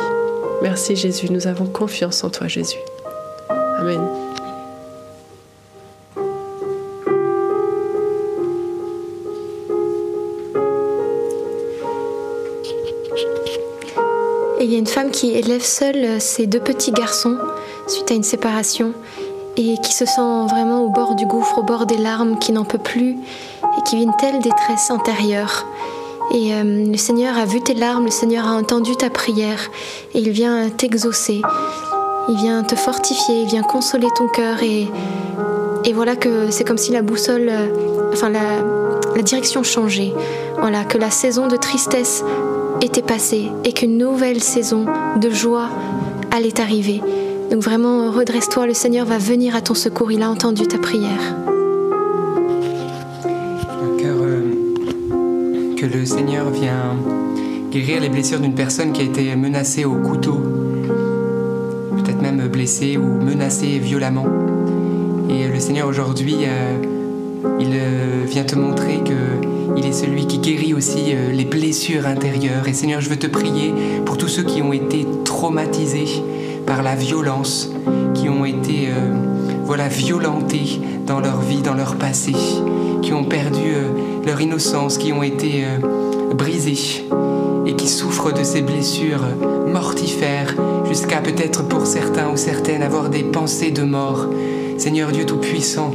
Merci 0.63 0.95
Jésus, 0.95 1.27
nous 1.29 1.45
avons 1.45 1.67
confiance 1.67 2.23
en 2.23 2.31
toi 2.31 2.47
Jésus. 2.47 2.79
Amen. 3.79 3.99
Une 14.79 14.87
femme 14.87 15.11
qui 15.11 15.31
élève 15.31 15.61
seule 15.61 16.21
ses 16.21 16.47
deux 16.47 16.61
petits 16.61 16.93
garçons 16.93 17.37
suite 17.87 18.09
à 18.11 18.13
une 18.13 18.23
séparation 18.23 18.93
et 19.57 19.75
qui 19.83 19.93
se 19.93 20.05
sent 20.05 20.47
vraiment 20.49 20.85
au 20.85 20.89
bord 20.89 21.15
du 21.15 21.25
gouffre, 21.25 21.57
au 21.57 21.63
bord 21.63 21.85
des 21.85 21.97
larmes, 21.97 22.39
qui 22.39 22.53
n'en 22.53 22.63
peut 22.63 22.77
plus 22.77 23.11
et 23.11 23.81
qui 23.85 23.97
vit 23.97 24.03
une 24.03 24.15
telle 24.17 24.39
détresse 24.39 24.89
intérieure. 24.89 25.65
Et 26.33 26.53
euh, 26.53 26.85
le 26.85 26.97
Seigneur 26.97 27.37
a 27.37 27.43
vu 27.43 27.59
tes 27.59 27.73
larmes, 27.73 28.05
le 28.05 28.11
Seigneur 28.11 28.47
a 28.47 28.51
entendu 28.51 28.95
ta 28.95 29.09
prière 29.09 29.69
et 30.13 30.19
il 30.19 30.29
vient 30.29 30.69
t'exaucer. 30.69 31.41
Il 32.29 32.37
vient 32.37 32.63
te 32.63 32.75
fortifier, 32.75 33.41
il 33.41 33.47
vient 33.47 33.63
consoler 33.63 34.07
ton 34.15 34.27
cœur 34.29 34.63
et, 34.63 34.87
et 35.83 35.91
voilà 35.91 36.15
que 36.15 36.51
c'est 36.51 36.63
comme 36.63 36.77
si 36.77 36.93
la 36.93 37.01
boussole, 37.01 37.49
euh, 37.49 38.11
enfin 38.13 38.29
la, 38.29 38.63
la 39.13 39.21
direction 39.23 39.61
changeait. 39.61 40.13
Voilà, 40.57 40.85
que 40.85 40.97
la 40.97 41.09
saison 41.09 41.47
de 41.47 41.57
tristesse 41.57 42.23
était 42.81 43.01
passée 43.01 43.47
et 43.63 43.73
qu'une 43.73 43.97
nouvelle 43.97 44.41
saison 44.41 44.85
de 45.19 45.29
joie 45.29 45.69
allait 46.31 46.59
arriver. 46.59 47.01
Donc 47.51 47.61
vraiment, 47.61 48.11
redresse-toi, 48.11 48.67
le 48.67 48.73
Seigneur 48.73 49.05
va 49.05 49.17
venir 49.17 49.55
à 49.55 49.61
ton 49.61 49.73
secours, 49.73 50.11
il 50.11 50.21
a 50.21 50.29
entendu 50.29 50.67
ta 50.67 50.77
prière. 50.77 51.35
que 55.79 55.85
le 55.85 56.05
Seigneur 56.05 56.49
vient 56.49 56.97
guérir 57.71 58.01
les 58.01 58.09
blessures 58.09 58.41
d'une 58.41 58.53
personne 58.53 58.91
qui 58.91 58.99
a 58.99 59.05
été 59.05 59.33
menacée 59.37 59.85
au 59.85 59.95
couteau, 59.95 60.37
peut-être 61.95 62.21
même 62.21 62.49
blessée 62.49 62.97
ou 62.97 63.07
menacée 63.23 63.79
violemment. 63.79 64.27
Et 65.29 65.47
le 65.47 65.57
Seigneur 65.57 65.87
aujourd'hui, 65.87 66.35
euh, 66.41 66.75
il 67.61 67.69
euh, 67.71 68.25
vient 68.25 68.43
te 68.43 68.55
montrer 68.55 68.97
que 69.05 69.47
il 69.77 69.85
est 69.85 69.93
celui 69.93 70.27
qui 70.27 70.39
guérit 70.39 70.73
aussi 70.73 71.13
euh, 71.13 71.31
les 71.31 71.45
blessures 71.45 72.07
intérieures. 72.07 72.67
Et 72.67 72.73
Seigneur, 72.73 73.01
je 73.01 73.09
veux 73.09 73.19
te 73.19 73.27
prier 73.27 73.73
pour 74.05 74.17
tous 74.17 74.27
ceux 74.27 74.43
qui 74.43 74.61
ont 74.61 74.73
été 74.73 75.05
traumatisés 75.23 76.23
par 76.65 76.83
la 76.83 76.95
violence, 76.95 77.71
qui 78.13 78.29
ont 78.29 78.45
été 78.45 78.89
voilà 79.63 79.87
violentés 79.87 80.81
dans 81.05 81.19
leur 81.19 81.41
vie, 81.41 81.61
dans 81.61 81.73
leur 81.73 81.95
passé, 81.95 82.33
qui 83.01 83.13
ont 83.13 83.23
perdu 83.23 83.73
leur 84.25 84.41
innocence, 84.41 84.97
qui 84.97 85.13
ont 85.13 85.23
été 85.23 85.63
euh, 85.65 86.33
brisées 86.33 87.05
et 87.65 87.75
qui 87.75 87.87
souffrent 87.87 88.33
de 88.33 88.43
ces 88.43 88.61
blessures 88.61 89.25
mortifères, 89.67 90.55
jusqu'à 90.87 91.17
peut-être 91.17 91.67
pour 91.67 91.85
certains 91.85 92.29
ou 92.29 92.37
certaines 92.37 92.83
avoir 92.83 93.09
des 93.09 93.23
pensées 93.23 93.71
de 93.71 93.83
mort. 93.83 94.27
Seigneur 94.77 95.11
Dieu 95.11 95.25
Tout-Puissant, 95.25 95.91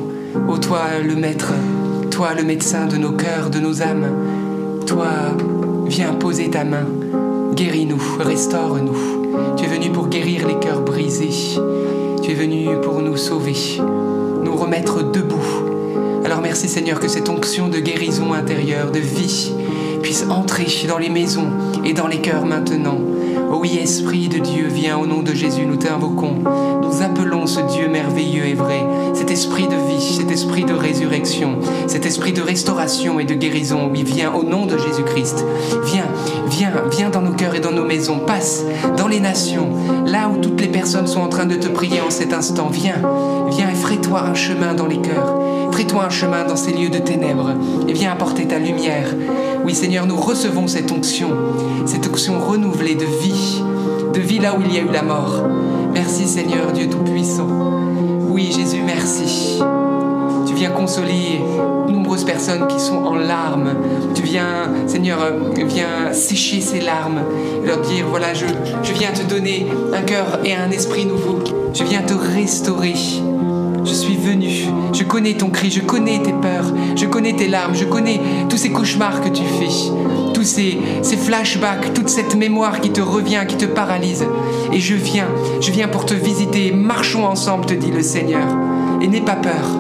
ô 0.49 0.59
toi 0.59 0.83
le 1.03 1.17
Maître, 1.17 1.53
toi 2.15 2.33
le 2.33 2.45
médecin 2.45 2.87
de 2.87 2.97
nos 2.97 3.11
cœurs, 3.11 3.51
de 3.51 3.59
nos 3.59 3.83
âmes, 3.83 4.07
toi 4.87 5.09
viens 5.85 6.13
poser 6.15 6.49
ta 6.49 6.63
main, 6.63 6.87
guéris-nous, 7.57 8.01
restaure-nous. 8.21 9.57
Tu 9.57 9.65
es 9.65 9.67
venu 9.67 9.91
pour 9.91 10.07
guérir 10.07 10.47
les 10.47 10.61
cœurs 10.61 10.83
brisés, 10.83 11.59
tu 12.23 12.31
es 12.31 12.35
venu 12.35 12.69
pour 12.83 13.01
nous 13.01 13.17
sauver, 13.17 13.57
nous 14.45 14.55
remettre 14.55 15.11
debout 15.11 15.65
alors 16.25 16.41
merci 16.41 16.69
Seigneur 16.69 17.01
que 17.01 17.09
cette 17.09 17.29
onction 17.29 17.69
de 17.69 17.81
guérison 17.81 18.33
intérieure, 18.33 18.91
de 18.91 18.99
vie, 18.99 19.53
puisse 20.03 20.25
entrer 20.31 20.67
dans 20.89 20.97
les 20.97 21.11
maisons 21.11 21.49
et 21.85 21.93
dans 21.93 22.07
les 22.07 22.19
cœurs 22.19 22.47
maintenant. 22.47 22.97
Oh 23.55 23.59
oui, 23.61 23.79
Esprit 23.81 24.27
de 24.27 24.39
Dieu, 24.39 24.67
viens 24.67 24.99
au 24.99 25.07
nom 25.07 25.23
de 25.23 25.33
Jésus, 25.33 25.65
nous 25.65 25.77
t'invoquons. 25.77 26.43
Nous 26.83 27.03
appelons 27.03 27.47
ce 27.47 27.61
Dieu 27.61 27.87
merveilleux 27.87 28.47
et 28.47 28.55
vrai, 28.55 28.85
cet 29.15 29.31
esprit 29.31 29.69
de 29.69 29.77
vie, 29.77 30.03
cet 30.03 30.29
esprit 30.33 30.65
de 30.65 30.75
résurrection, 30.75 31.61
cet 31.87 32.05
esprit 32.05 32.33
de 32.33 32.43
restauration 32.43 33.21
et 33.21 33.25
de 33.25 33.35
guérison. 33.35 33.89
Oui, 33.93 34.03
viens 34.03 34.35
au 34.35 34.43
nom 34.43 34.67
de 34.67 34.77
Jésus-Christ. 34.77 35.45
Viens, 35.85 36.09
viens, 36.49 36.73
viens 36.91 37.11
dans 37.11 37.21
nos 37.21 37.31
cœurs 37.31 37.55
et 37.55 37.61
dans 37.61 37.71
nos 37.71 37.85
maisons. 37.85 38.19
Passe 38.19 38.65
dans 38.97 39.07
les 39.07 39.21
nations, 39.21 39.69
là 40.05 40.29
où 40.29 40.39
toutes 40.39 40.61
les 40.61 40.67
personnes 40.67 41.07
sont 41.07 41.21
en 41.21 41.29
train 41.29 41.47
de 41.47 41.55
te 41.55 41.69
prier 41.69 42.01
en 42.01 42.11
cet 42.11 42.33
instant. 42.33 42.71
Viens, 42.73 43.01
viens 43.51 43.71
et 43.71 43.77
ferai-toi 43.77 44.21
un 44.21 44.35
chemin 44.35 44.75
dans 44.75 44.89
les 44.89 45.01
cœurs. 45.01 45.33
Ferai-toi 45.71 46.07
un 46.07 46.11
chemin 46.11 46.45
dans 46.45 46.57
ces 46.57 46.73
lieux 46.73 46.91
de 46.91 46.99
ténèbres 46.99 47.53
et 47.87 47.93
viens 47.93 48.11
apporter 48.11 48.49
ta 48.49 48.59
lumière. 48.59 49.15
Oui 49.65 49.75
Seigneur, 49.75 50.07
nous 50.07 50.17
recevons 50.17 50.67
cette 50.67 50.93
onction, 50.93 51.31
cette 51.87 52.07
onction 52.07 52.39
renouvelée 52.39 52.97
de 52.97 53.07
vie, 53.07 53.63
de 54.13 54.21
vie 54.21 54.39
là 54.39 54.55
où 54.55 54.61
il 54.61 54.75
y 54.75 54.79
a 54.79 54.83
eu 54.83 54.93
la 54.93 55.03
mort. 55.03 55.43
Merci 55.95 56.27
Seigneur 56.27 56.73
Dieu 56.73 56.89
Tout-Puissant. 56.91 57.49
Oui 58.29 58.53
Jésus, 58.53 58.83
merci. 58.85 59.63
Tu 60.47 60.55
viens 60.55 60.71
consoler 60.71 61.41
nombreuses 61.89 62.25
personnes 62.25 62.67
qui 62.69 62.79
sont 62.79 63.05
en 63.05 63.15
larmes. 63.15 63.75
Tu 64.15 64.23
viens, 64.23 64.71
Seigneur, 64.87 65.19
viens 65.57 66.13
sécher 66.13 66.61
ces 66.61 66.81
larmes, 66.81 67.23
leur 67.65 67.81
dire, 67.81 68.07
voilà, 68.11 68.35
je, 68.35 68.45
je 68.83 68.93
viens 68.93 69.13
te 69.13 69.23
donner 69.23 69.67
un 69.95 70.03
cœur 70.03 70.41
et 70.45 70.55
un 70.55 70.71
esprit 70.71 71.07
nouveau. 71.07 71.39
Je 71.73 71.85
viens 71.85 72.03
te 72.03 72.13
restaurer. 72.13 72.95
Je 73.85 73.93
suis 73.93 74.17
venu. 74.17 74.67
Je 75.05 75.09
connais 75.11 75.35
ton 75.35 75.51
cri, 75.51 75.71
je 75.71 75.83
connais 75.83 76.19
tes 76.23 76.33
peurs, 76.33 76.73
je 76.97 77.05
connais 77.05 77.35
tes 77.35 77.47
larmes, 77.47 77.75
je 77.75 77.85
connais 77.85 78.19
tous 78.49 78.57
ces 78.57 78.71
cauchemars 78.71 79.21
que 79.21 79.29
tu 79.29 79.43
fais, 79.43 79.69
tous 80.33 80.45
ces, 80.45 80.79
flashbacks, 81.19 81.93
toute 81.93 82.09
cette 82.09 82.35
mémoire 82.35 82.81
qui 82.81 82.91
te 82.91 83.03
revient, 83.03 83.45
qui 83.47 83.57
te 83.59 83.67
paralyse. 83.67 84.25
Et 84.73 84.81
je 84.81 84.95
viens, 84.95 85.29
je 85.61 85.71
viens 85.71 85.89
pour 85.89 86.07
te 86.07 86.15
visiter. 86.15 86.73
Marchons 86.73 87.27
ensemble, 87.27 87.67
te 87.67 87.75
dit 87.75 87.91
le 87.91 88.03
Seigneur. 88.03 88.47
Et 89.03 89.07
n'aie 89.07 89.21
pas 89.21 89.37
peur. 89.37 89.79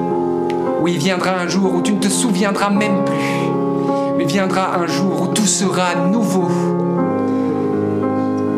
Oui, 0.82 0.98
viendra 0.98 1.40
un 1.40 1.48
jour 1.48 1.74
où 1.74 1.80
tu 1.80 1.94
ne 1.94 2.00
te 2.00 2.08
souviendras 2.08 2.68
même 2.68 3.02
plus. 3.06 4.18
Mais 4.18 4.26
viendra 4.26 4.76
un 4.76 4.86
jour 4.86 5.22
où 5.22 5.26
tout 5.28 5.46
sera 5.46 5.94
nouveau. 6.12 6.48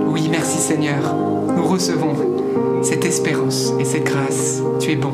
Oui, 0.09 0.29
merci 0.33 0.59
Seigneur. 0.59 1.15
Nous 1.57 1.65
recevons 1.65 2.17
cette 2.83 3.05
espérance 3.05 3.73
et 3.79 3.85
cette 3.85 4.05
grâce. 4.05 4.63
Tu 4.81 4.91
es 4.91 4.97
bon. 4.97 5.13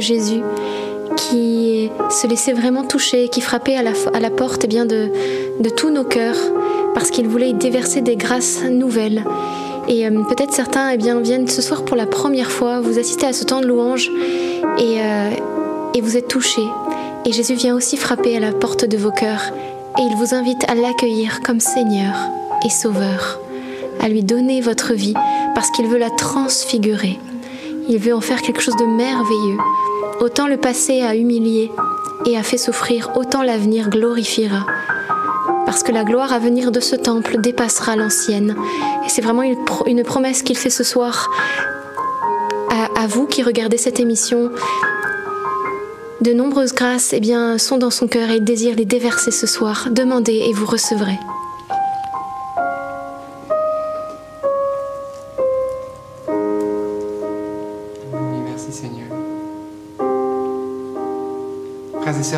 Jésus 0.00 0.40
qui 1.16 1.90
se 2.10 2.26
laissait 2.26 2.52
vraiment 2.52 2.84
toucher, 2.84 3.28
qui 3.28 3.40
frappait 3.40 3.76
à 3.76 3.82
la, 3.82 4.30
porte 4.30 4.62
eh 4.64 4.66
bien, 4.66 4.84
de, 4.84 5.10
de 5.60 5.68
tous 5.68 5.90
nos 5.90 6.04
cœurs, 6.04 6.36
parce 6.94 7.10
qu'il 7.10 7.28
voulait 7.28 7.50
y 7.50 7.54
déverser 7.54 8.00
des 8.00 8.16
grâces 8.16 8.62
nouvelles. 8.64 9.24
Et 9.88 10.06
euh, 10.06 10.22
peut-être 10.28 10.52
certains 10.52 10.90
eh 10.90 10.96
bien, 10.96 11.20
viennent 11.20 11.48
ce 11.48 11.62
soir 11.62 11.84
pour 11.84 11.96
la 11.96 12.06
première 12.06 12.50
fois, 12.50 12.80
vous 12.80 12.98
assistez 12.98 13.26
à 13.26 13.32
ce 13.32 13.44
temps 13.44 13.60
de 13.60 13.66
louange 13.66 14.10
et, 14.78 15.00
euh, 15.00 15.30
et 15.94 16.00
vous 16.00 16.16
êtes 16.16 16.28
touchés. 16.28 16.66
Et 17.26 17.32
Jésus 17.32 17.54
vient 17.54 17.74
aussi 17.74 17.96
frapper 17.96 18.36
à 18.36 18.40
la 18.40 18.52
porte 18.52 18.84
de 18.84 18.96
vos 18.96 19.10
cœurs 19.10 19.52
et 19.98 20.02
il 20.02 20.16
vous 20.16 20.34
invite 20.34 20.68
à 20.68 20.74
l'accueillir 20.74 21.40
comme 21.42 21.60
Seigneur 21.60 22.14
et 22.64 22.70
Sauveur, 22.70 23.40
à 24.00 24.08
lui 24.08 24.22
donner 24.22 24.60
votre 24.60 24.94
vie 24.94 25.14
parce 25.54 25.70
qu'il 25.70 25.86
veut 25.86 25.98
la 25.98 26.10
transfigurer. 26.10 27.18
Il 27.88 27.98
veut 27.98 28.14
en 28.14 28.20
faire 28.20 28.42
quelque 28.42 28.60
chose 28.60 28.76
de 28.76 28.86
merveilleux. 28.86 29.58
Autant 30.24 30.46
le 30.46 30.56
passé 30.56 31.02
a 31.02 31.14
humilié 31.14 31.70
et 32.24 32.38
a 32.38 32.42
fait 32.42 32.56
souffrir, 32.56 33.10
autant 33.14 33.42
l'avenir 33.42 33.90
glorifiera. 33.90 34.64
Parce 35.66 35.82
que 35.82 35.92
la 35.92 36.02
gloire 36.02 36.32
à 36.32 36.38
venir 36.38 36.72
de 36.72 36.80
ce 36.80 36.96
temple 36.96 37.42
dépassera 37.42 37.94
l'ancienne. 37.94 38.56
Et 39.04 39.10
c'est 39.10 39.20
vraiment 39.20 39.42
une, 39.42 40.02
promesse 40.02 40.42
qu'il 40.42 40.56
fait 40.56 40.70
ce 40.70 40.82
soir 40.82 41.28
à, 42.70 43.02
à 43.02 43.06
vous 43.06 43.26
qui 43.26 43.42
regardez 43.42 43.76
cette 43.76 44.00
émission 44.00 44.50
de 46.22 46.32
nombreuses 46.32 46.72
grâces 46.72 47.12
eh 47.12 47.20
bien, 47.20 47.58
sont 47.58 47.76
dans 47.76 47.90
son 47.90 48.08
cœur 48.08 48.30
et 48.30 48.36
il 48.36 48.44
désire 48.44 48.76
les 48.76 48.86
déverser 48.86 49.30
ce 49.30 49.46
soir. 49.46 49.88
Demandez 49.90 50.42
et 50.48 50.54
vous 50.54 50.64
recevrez. 50.64 51.18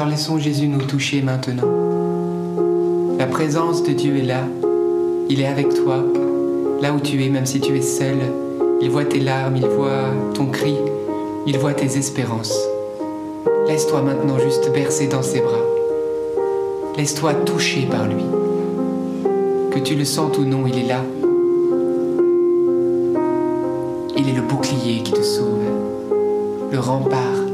Laissons 0.05 0.39
Jésus 0.39 0.69
nous 0.69 0.83
toucher 0.83 1.23
maintenant. 1.23 1.69
La 3.19 3.27
présence 3.27 3.83
de 3.83 3.93
Dieu 3.93 4.17
est 4.19 4.25
là. 4.25 4.43
Il 5.31 5.41
est 5.41 5.47
avec 5.47 5.73
toi, 5.75 6.05
là 6.83 6.93
où 6.93 7.01
tu 7.01 7.25
es, 7.25 7.31
même 7.31 7.47
si 7.47 7.61
tu 7.61 7.77
es 7.77 7.81
seul. 7.81 8.19
Il 8.83 8.91
voit 8.91 9.07
tes 9.07 9.21
larmes, 9.21 9.57
il 9.57 9.67
voit 9.67 10.11
ton 10.35 10.47
cri, 10.47 10.75
il 11.47 11.57
voit 11.59 11.73
tes 11.73 11.97
espérances. 11.97 12.59
Laisse-toi 13.67 14.03
maintenant 14.03 14.39
juste 14.39 14.71
bercer 14.73 15.07
dans 15.07 15.23
ses 15.23 15.41
bras. 15.41 15.65
Laisse-toi 16.99 17.33
toucher 17.47 17.89
par 17.91 18.07
lui. 18.07 18.25
Que 19.71 19.79
tu 19.79 19.95
le 19.95 20.05
sentes 20.05 20.37
ou 20.39 20.45
non, 20.45 20.67
il 20.67 20.79
est 20.79 20.89
là. 20.89 21.01
Il 24.17 24.29
est 24.29 24.37
le 24.37 24.43
bouclier 24.43 25.03
qui 25.03 25.13
te 25.13 25.23
sauve, 25.23 25.65
le 26.71 26.79
rempart 26.79 27.46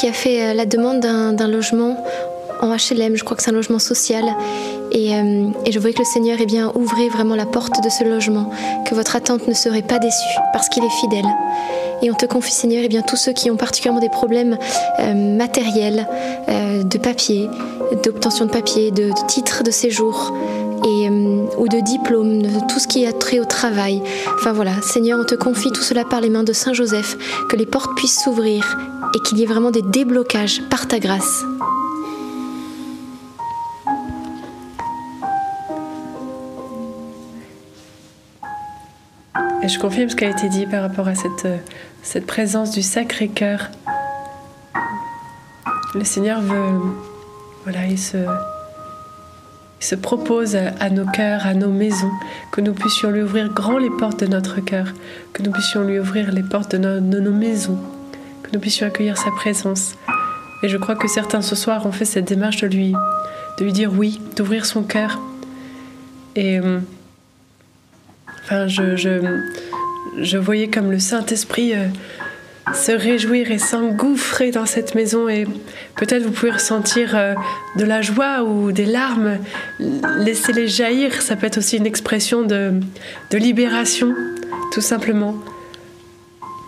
qui 0.00 0.08
a 0.08 0.12
fait 0.14 0.42
euh, 0.42 0.54
la 0.54 0.64
demande 0.64 1.00
d'un 1.00 1.48
logement 1.48 2.02
en 2.62 2.68
HLM, 2.68 3.16
je 3.16 3.24
crois 3.24 3.36
que 3.36 3.42
c'est 3.42 3.50
un 3.50 3.54
logement 3.54 3.78
social. 3.78 4.24
Et, 4.92 5.14
euh, 5.14 5.50
et, 5.66 5.72
je 5.72 5.78
voyais 5.78 5.94
que 5.94 6.00
le 6.00 6.06
Seigneur 6.06 6.38
eh 6.40 6.46
bien, 6.46 6.72
ouvrait 6.74 7.08
vraiment 7.08 7.36
la 7.36 7.44
porte 7.44 7.84
de 7.84 7.88
ce 7.90 8.04
logement, 8.04 8.50
que 8.88 8.94
votre 8.94 9.14
attente 9.14 9.46
ne 9.46 9.52
serait 9.52 9.82
pas 9.82 9.98
déçue, 9.98 10.38
parce 10.54 10.70
qu'il 10.70 10.82
est 10.84 11.00
fidèle. 11.00 11.26
Et 12.02 12.10
on 12.10 12.14
te 12.14 12.24
confie, 12.24 12.52
Seigneur, 12.52 12.80
eh 12.82 12.88
bien, 12.88 13.02
tous 13.02 13.16
ceux 13.16 13.32
qui 13.32 13.50
ont 13.50 13.56
particulièrement 13.56 14.00
des 14.00 14.08
problèmes 14.08 14.56
euh, 15.00 15.14
matériels, 15.14 16.08
de 16.48 16.98
papier, 16.98 17.48
d'obtention 18.02 18.46
de 18.46 18.50
papier, 18.50 18.90
de, 18.90 19.08
de 19.08 19.26
titres 19.26 19.62
de 19.62 19.70
séjour, 19.70 20.34
et, 20.86 21.10
ou 21.58 21.68
de 21.68 21.80
diplôme, 21.80 22.42
de 22.42 22.48
tout 22.72 22.78
ce 22.78 22.88
qui 22.88 23.06
a 23.06 23.12
trait 23.12 23.38
au 23.38 23.44
travail. 23.44 24.02
Enfin 24.38 24.52
voilà, 24.52 24.72
Seigneur, 24.82 25.20
on 25.20 25.24
te 25.24 25.34
confie 25.34 25.70
tout 25.72 25.82
cela 25.82 26.04
par 26.04 26.22
les 26.22 26.30
mains 26.30 26.42
de 26.42 26.54
Saint 26.54 26.72
Joseph, 26.72 27.16
que 27.50 27.56
les 27.56 27.66
portes 27.66 27.94
puissent 27.96 28.22
s'ouvrir 28.24 28.78
et 29.14 29.20
qu'il 29.20 29.38
y 29.38 29.42
ait 29.42 29.46
vraiment 29.46 29.70
des 29.70 29.82
déblocages 29.82 30.62
par 30.70 30.86
ta 30.86 30.98
grâce. 30.98 31.44
Et 39.62 39.68
je 39.68 39.78
confirme 39.78 40.08
ce 40.08 40.16
qui 40.16 40.24
a 40.24 40.30
été 40.30 40.48
dit 40.48 40.66
par 40.66 40.82
rapport 40.82 41.06
à 41.06 41.14
cette, 41.14 41.46
cette 42.02 42.26
présence 42.26 42.70
du 42.70 42.82
Sacré-Cœur. 42.82 43.70
Le 45.94 46.04
Seigneur 46.04 46.40
veut, 46.40 46.80
voilà, 47.64 47.86
il 47.86 47.98
se, 47.98 48.16
propose 49.96 50.56
à 50.56 50.88
nos 50.88 51.04
cœurs, 51.04 51.46
à 51.46 51.52
nos 51.52 51.68
maisons, 51.68 52.12
que 52.52 52.60
nous 52.60 52.72
puissions 52.72 53.10
lui 53.10 53.22
ouvrir 53.22 53.52
grand 53.52 53.76
les 53.76 53.90
portes 53.90 54.20
de 54.20 54.26
notre 54.28 54.60
cœur, 54.60 54.86
que 55.32 55.42
nous 55.42 55.50
puissions 55.50 55.82
lui 55.82 55.98
ouvrir 55.98 56.32
les 56.32 56.42
portes 56.42 56.74
de 56.74 57.00
nos 57.00 57.32
maisons, 57.32 57.78
que 58.42 58.50
nous 58.52 58.60
puissions 58.60 58.86
accueillir 58.86 59.16
sa 59.16 59.30
présence. 59.30 59.94
Et 60.62 60.68
je 60.68 60.76
crois 60.76 60.94
que 60.94 61.08
certains 61.08 61.42
ce 61.42 61.56
soir 61.56 61.86
ont 61.86 61.92
fait 61.92 62.04
cette 62.04 62.26
démarche 62.26 62.58
de 62.58 62.66
lui, 62.66 62.92
de 63.58 63.64
lui 63.64 63.72
dire 63.72 63.92
oui, 63.92 64.20
d'ouvrir 64.36 64.66
son 64.66 64.82
cœur. 64.82 65.18
Et 66.36 66.60
enfin, 68.44 68.66
je, 68.66 68.96
je, 68.96 69.40
je 70.18 70.38
voyais 70.38 70.68
comme 70.68 70.90
le 70.90 70.98
Saint-Esprit 70.98 71.74
euh, 71.74 71.86
se 72.74 72.92
réjouir 72.92 73.50
et 73.50 73.58
s'engouffrer 73.58 74.50
dans 74.50 74.66
cette 74.66 74.94
maison. 74.94 75.28
Et 75.28 75.46
peut-être 75.96 76.22
vous 76.22 76.30
pouvez 76.30 76.52
ressentir 76.52 77.16
euh, 77.16 77.34
de 77.76 77.84
la 77.84 78.02
joie 78.02 78.42
ou 78.42 78.72
des 78.72 78.86
larmes. 78.86 79.38
Laissez-les 79.78 80.68
jaillir. 80.68 81.22
Ça 81.22 81.36
peut 81.36 81.46
être 81.46 81.58
aussi 81.58 81.76
une 81.76 81.86
expression 81.86 82.42
de, 82.42 82.74
de 83.30 83.38
libération, 83.38 84.14
tout 84.72 84.82
simplement 84.82 85.36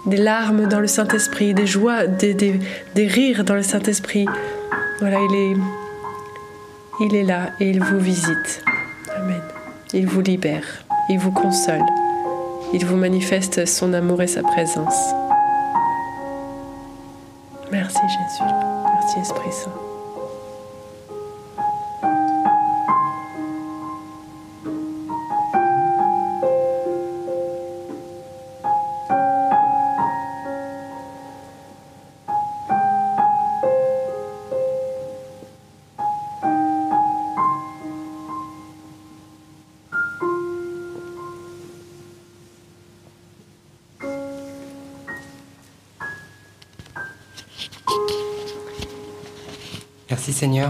des 0.07 0.17
larmes 0.17 0.67
dans 0.67 0.81
le 0.81 0.87
Saint-Esprit, 0.87 1.55
des 1.55 1.67
joies, 1.67 2.07
des, 2.07 2.61
rires 2.97 3.45
dans 3.45 3.55
le 3.55 3.63
Saint-Esprit. 3.63 4.27
Voilà, 5.01 5.19
il 5.21 5.35
est, 5.35 5.57
il 7.01 7.15
est 7.15 7.25
là 7.25 7.51
et 7.61 7.71
il 7.71 7.83
vous 7.83 7.99
visite. 7.99 8.65
Amen. 9.17 9.41
Il 9.93 10.07
vous 10.07 10.21
libère, 10.21 10.85
il 11.09 11.19
vous 11.19 11.33
console, 11.33 11.85
il 12.73 12.85
vous 12.85 12.97
manifeste 12.97 13.67
son 13.67 13.93
amour 13.93 14.23
et 14.23 14.27
sa 14.27 14.43
présence. 14.43 15.13
Merci 17.71 18.01
Jésus, 18.01 18.51
merci 18.95 19.19
Esprit 19.21 19.53
Saint. 19.53 19.82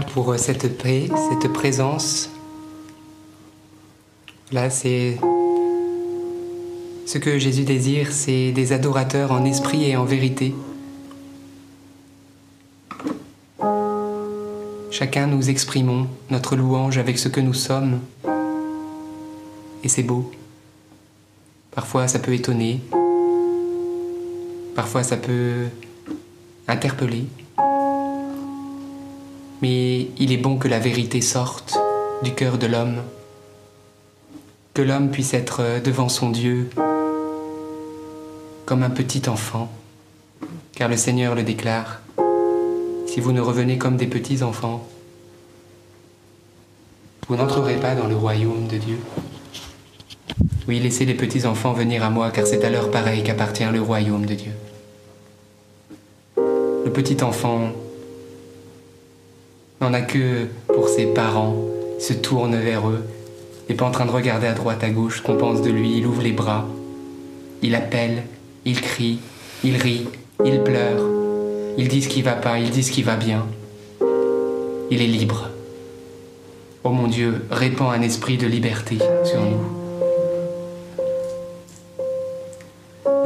Pour 0.01 0.37
cette 0.39 0.77
paix, 0.81 1.07
cette 1.29 1.53
présence. 1.53 2.29
Là, 4.51 4.69
c'est 4.69 5.19
ce 7.05 7.17
que 7.19 7.37
Jésus 7.37 7.63
désire, 7.63 8.11
c'est 8.11 8.51
des 8.51 8.73
adorateurs 8.73 9.31
en 9.31 9.45
esprit 9.45 9.83
et 9.85 9.95
en 9.95 10.03
vérité. 10.03 10.55
Chacun 14.89 15.27
nous 15.27 15.49
exprimons 15.49 16.07
notre 16.31 16.55
louange 16.55 16.97
avec 16.97 17.19
ce 17.19 17.27
que 17.29 17.39
nous 17.41 17.53
sommes. 17.53 17.99
Et 19.83 19.89
c'est 19.89 20.03
beau. 20.03 20.31
Parfois 21.71 22.07
ça 22.07 22.17
peut 22.19 22.33
étonner, 22.33 22.81
parfois 24.75 25.03
ça 25.03 25.17
peut 25.17 25.65
interpeller. 26.67 27.25
Mais 29.63 30.07
il 30.19 30.33
est 30.33 30.37
bon 30.37 30.57
que 30.57 30.67
la 30.67 30.77
vérité 30.77 31.21
sorte 31.21 31.79
du 32.21 32.33
cœur 32.33 32.57
de 32.57 32.67
l'homme, 32.67 32.97
que 34.73 34.81
l'homme 34.81 35.09
puisse 35.09 35.33
être 35.33 35.81
devant 35.81 36.09
son 36.09 36.31
Dieu 36.31 36.69
comme 38.65 38.83
un 38.83 38.89
petit 38.89 39.29
enfant, 39.29 39.71
car 40.75 40.89
le 40.89 40.97
Seigneur 40.97 41.33
le 41.33 41.43
déclare, 41.43 42.01
si 43.07 43.21
vous 43.21 43.31
ne 43.31 43.39
revenez 43.39 43.77
comme 43.77 43.95
des 43.95 44.05
petits 44.05 44.43
enfants, 44.43 44.85
vous 47.29 47.37
n'entrerez 47.37 47.77
pas 47.77 47.95
dans 47.95 48.07
le 48.07 48.17
royaume 48.17 48.67
de 48.67 48.75
Dieu. 48.75 48.97
Oui, 50.67 50.81
laissez 50.81 51.05
les 51.05 51.13
petits 51.13 51.45
enfants 51.45 51.71
venir 51.71 52.03
à 52.03 52.09
moi, 52.09 52.31
car 52.31 52.45
c'est 52.45 52.65
à 52.65 52.69
leur 52.69 52.91
pareil 52.91 53.23
qu'appartient 53.23 53.63
le 53.71 53.81
royaume 53.81 54.25
de 54.25 54.33
Dieu. 54.33 54.51
Le 56.35 56.91
petit 56.91 57.23
enfant 57.23 57.71
n'en 59.83 59.93
a 59.93 60.01
que 60.01 60.47
pour 60.67 60.87
ses 60.87 61.07
parents, 61.07 61.55
se 61.99 62.13
tourne 62.13 62.55
vers 62.55 62.87
eux, 62.87 63.03
n'est 63.67 63.75
pas 63.75 63.85
en 63.85 63.91
train 63.91 64.05
de 64.05 64.11
regarder 64.11 64.47
à 64.47 64.53
droite, 64.53 64.83
à 64.83 64.89
gauche 64.89 65.21
qu'on 65.21 65.35
pense 65.35 65.61
de 65.61 65.69
lui, 65.69 65.97
il 65.97 66.07
ouvre 66.07 66.21
les 66.21 66.31
bras, 66.31 66.65
il 67.61 67.75
appelle, 67.75 68.23
il 68.65 68.79
crie, 68.79 69.19
il 69.63 69.75
rit, 69.75 70.07
il 70.45 70.61
pleure, 70.61 71.03
il 71.77 71.89
dit 71.89 72.01
ce 72.01 72.07
qui 72.07 72.21
va 72.21 72.31
pas, 72.31 72.59
il 72.59 72.69
dit 72.69 72.83
ce 72.83 72.91
qui 72.91 73.03
va 73.03 73.17
bien. 73.17 73.45
Il 74.89 75.01
est 75.01 75.07
libre. 75.07 75.49
Oh 76.85 76.89
mon 76.89 77.07
Dieu, 77.07 77.45
répand 77.51 77.93
un 77.93 78.01
esprit 78.01 78.37
de 78.37 78.47
liberté 78.47 78.97
sur 79.25 79.41
nous. 79.41 79.63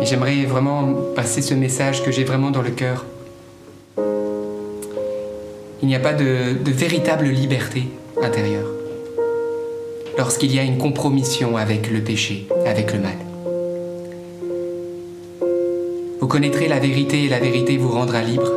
J'aimerais 0.02 0.46
vraiment 0.46 0.94
passer 1.16 1.42
ce 1.42 1.54
message 1.54 2.04
que 2.04 2.12
j'ai 2.12 2.24
vraiment 2.24 2.50
dans 2.50 2.62
le 2.62 2.72
cœur. 2.72 3.06
Il 5.88 5.92
n'y 5.92 5.96
a 5.96 6.02
pas 6.02 6.12
de, 6.12 6.58
véritable 6.66 7.28
liberté 7.28 7.84
intérieure 8.22 8.68
lorsqu'il 10.18 10.54
y 10.54 10.60
a 10.60 10.64
une 10.64 10.78
compromission 10.78 11.56
avec 11.56 11.90
le 11.90 12.02
péché, 12.02 12.46
avec 12.66 12.92
le 12.92 13.00
mal. 13.00 13.16
Vous 16.20 16.28
connaîtrez 16.28 16.68
la 16.68 16.80
vérité 16.80 17.24
et 17.24 17.30
la 17.30 17.40
vérité 17.40 17.78
vous 17.78 17.88
rendra 17.88 18.22
libre. 18.22 18.52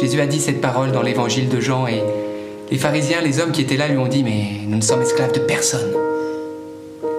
Jésus 0.00 0.18
a 0.18 0.26
dit 0.26 0.40
cette 0.40 0.62
parole 0.62 0.90
dans 0.90 1.02
l'évangile 1.02 1.50
de 1.50 1.60
Jean 1.60 1.86
et 1.86 2.02
les 2.70 2.78
pharisiens, 2.78 3.20
les 3.20 3.38
hommes 3.38 3.52
qui 3.52 3.60
étaient 3.60 3.76
là 3.76 3.86
lui 3.86 3.98
ont 3.98 4.08
dit 4.08 4.24
Mais 4.24 4.66
nous 4.66 4.78
ne 4.78 4.82
sommes 4.82 5.02
esclaves 5.02 5.34
de 5.34 5.40
personne. 5.40 5.92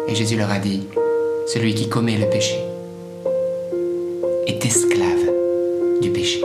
Et 0.08 0.16
Jésus 0.16 0.38
leur 0.38 0.50
a 0.50 0.58
dit 0.58 0.88
Celui 1.46 1.76
qui 1.76 1.88
commet 1.88 2.18
le 2.18 2.28
péché 2.32 2.58
est 4.48 4.66
esclave 4.66 5.30
du 6.02 6.10
péché. 6.10 6.42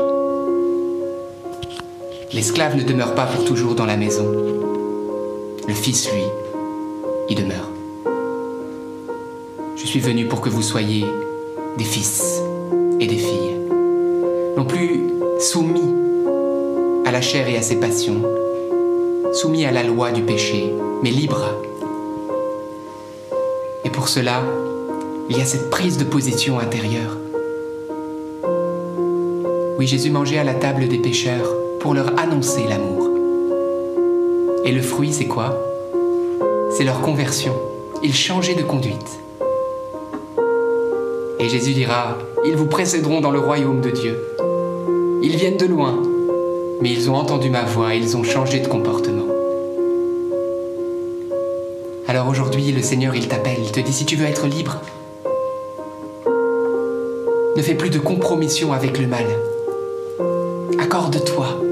L'esclave 2.34 2.76
ne 2.76 2.82
demeure 2.82 3.14
pas 3.14 3.26
pour 3.26 3.44
toujours 3.44 3.74
dans 3.74 3.84
la 3.84 3.98
maison. 3.98 4.24
Le 5.68 5.74
Fils, 5.74 6.10
lui, 6.10 6.22
y 7.28 7.34
demeure. 7.34 7.68
Je 9.76 9.86
suis 9.86 10.00
venu 10.00 10.26
pour 10.26 10.40
que 10.40 10.48
vous 10.48 10.62
soyez 10.62 11.04
des 11.76 11.84
fils 11.84 12.40
et 13.00 13.06
des 13.06 13.18
filles, 13.18 13.58
non 14.56 14.64
plus 14.64 15.02
soumis 15.40 15.94
à 17.04 17.10
la 17.10 17.20
chair 17.20 17.48
et 17.48 17.58
à 17.58 17.62
ses 17.62 17.76
passions, 17.76 18.22
soumis 19.34 19.66
à 19.66 19.70
la 19.70 19.82
loi 19.82 20.10
du 20.10 20.22
péché, 20.22 20.72
mais 21.02 21.10
libres. 21.10 21.50
Et 23.84 23.90
pour 23.90 24.08
cela, 24.08 24.40
il 25.28 25.36
y 25.36 25.42
a 25.42 25.44
cette 25.44 25.68
prise 25.68 25.98
de 25.98 26.04
position 26.04 26.58
intérieure. 26.58 27.18
Oui, 29.78 29.86
Jésus 29.86 30.10
mangeait 30.10 30.38
à 30.38 30.44
la 30.44 30.54
table 30.54 30.88
des 30.88 30.98
pécheurs 30.98 31.61
pour 31.82 31.94
leur 31.94 32.16
annoncer 32.16 32.62
l'amour. 32.68 33.10
Et 34.64 34.70
le 34.70 34.80
fruit, 34.80 35.12
c'est 35.12 35.26
quoi? 35.26 35.58
C'est 36.70 36.84
leur 36.84 37.00
conversion. 37.00 37.54
Ils 38.04 38.14
changeaient 38.14 38.54
de 38.54 38.62
conduite. 38.62 39.18
Et 41.40 41.48
Jésus 41.48 41.72
dira, 41.72 42.18
ils 42.44 42.54
vous 42.54 42.66
précéderont 42.66 43.20
dans 43.20 43.32
le 43.32 43.40
royaume 43.40 43.80
de 43.80 43.90
Dieu. 43.90 44.16
Ils 45.24 45.34
viennent 45.34 45.56
de 45.56 45.66
loin, 45.66 46.00
mais 46.80 46.92
ils 46.92 47.10
ont 47.10 47.16
entendu 47.16 47.50
ma 47.50 47.64
voix 47.64 47.96
et 47.96 47.98
ils 47.98 48.16
ont 48.16 48.22
changé 48.22 48.60
de 48.60 48.68
comportement. 48.68 49.26
Alors 52.06 52.28
aujourd'hui, 52.28 52.70
le 52.70 52.82
Seigneur, 52.82 53.16
il 53.16 53.26
t'appelle, 53.26 53.58
il 53.60 53.72
te 53.72 53.80
dit, 53.80 53.92
si 53.92 54.06
tu 54.06 54.14
veux 54.14 54.26
être 54.26 54.46
libre, 54.46 54.76
ne 57.56 57.62
fais 57.62 57.74
plus 57.74 57.90
de 57.90 57.98
compromission 57.98 58.72
avec 58.72 59.00
le 59.00 59.08
mal. 59.08 59.26
Accorde-toi. 60.78 61.71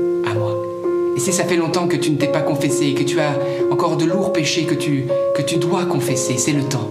Et 1.20 1.22
si 1.22 1.34
ça 1.34 1.44
fait 1.44 1.56
longtemps 1.56 1.86
que 1.86 1.98
tu 1.98 2.10
ne 2.10 2.16
t'es 2.16 2.28
pas 2.28 2.40
confessé 2.40 2.86
et 2.86 2.94
que 2.94 3.02
tu 3.02 3.20
as 3.20 3.38
encore 3.70 3.98
de 3.98 4.06
lourds 4.06 4.32
péchés 4.32 4.64
que 4.64 4.74
tu, 4.74 5.04
que 5.34 5.42
tu 5.42 5.58
dois 5.58 5.84
confesser, 5.84 6.38
c'est 6.38 6.54
le 6.54 6.62
temps. 6.62 6.88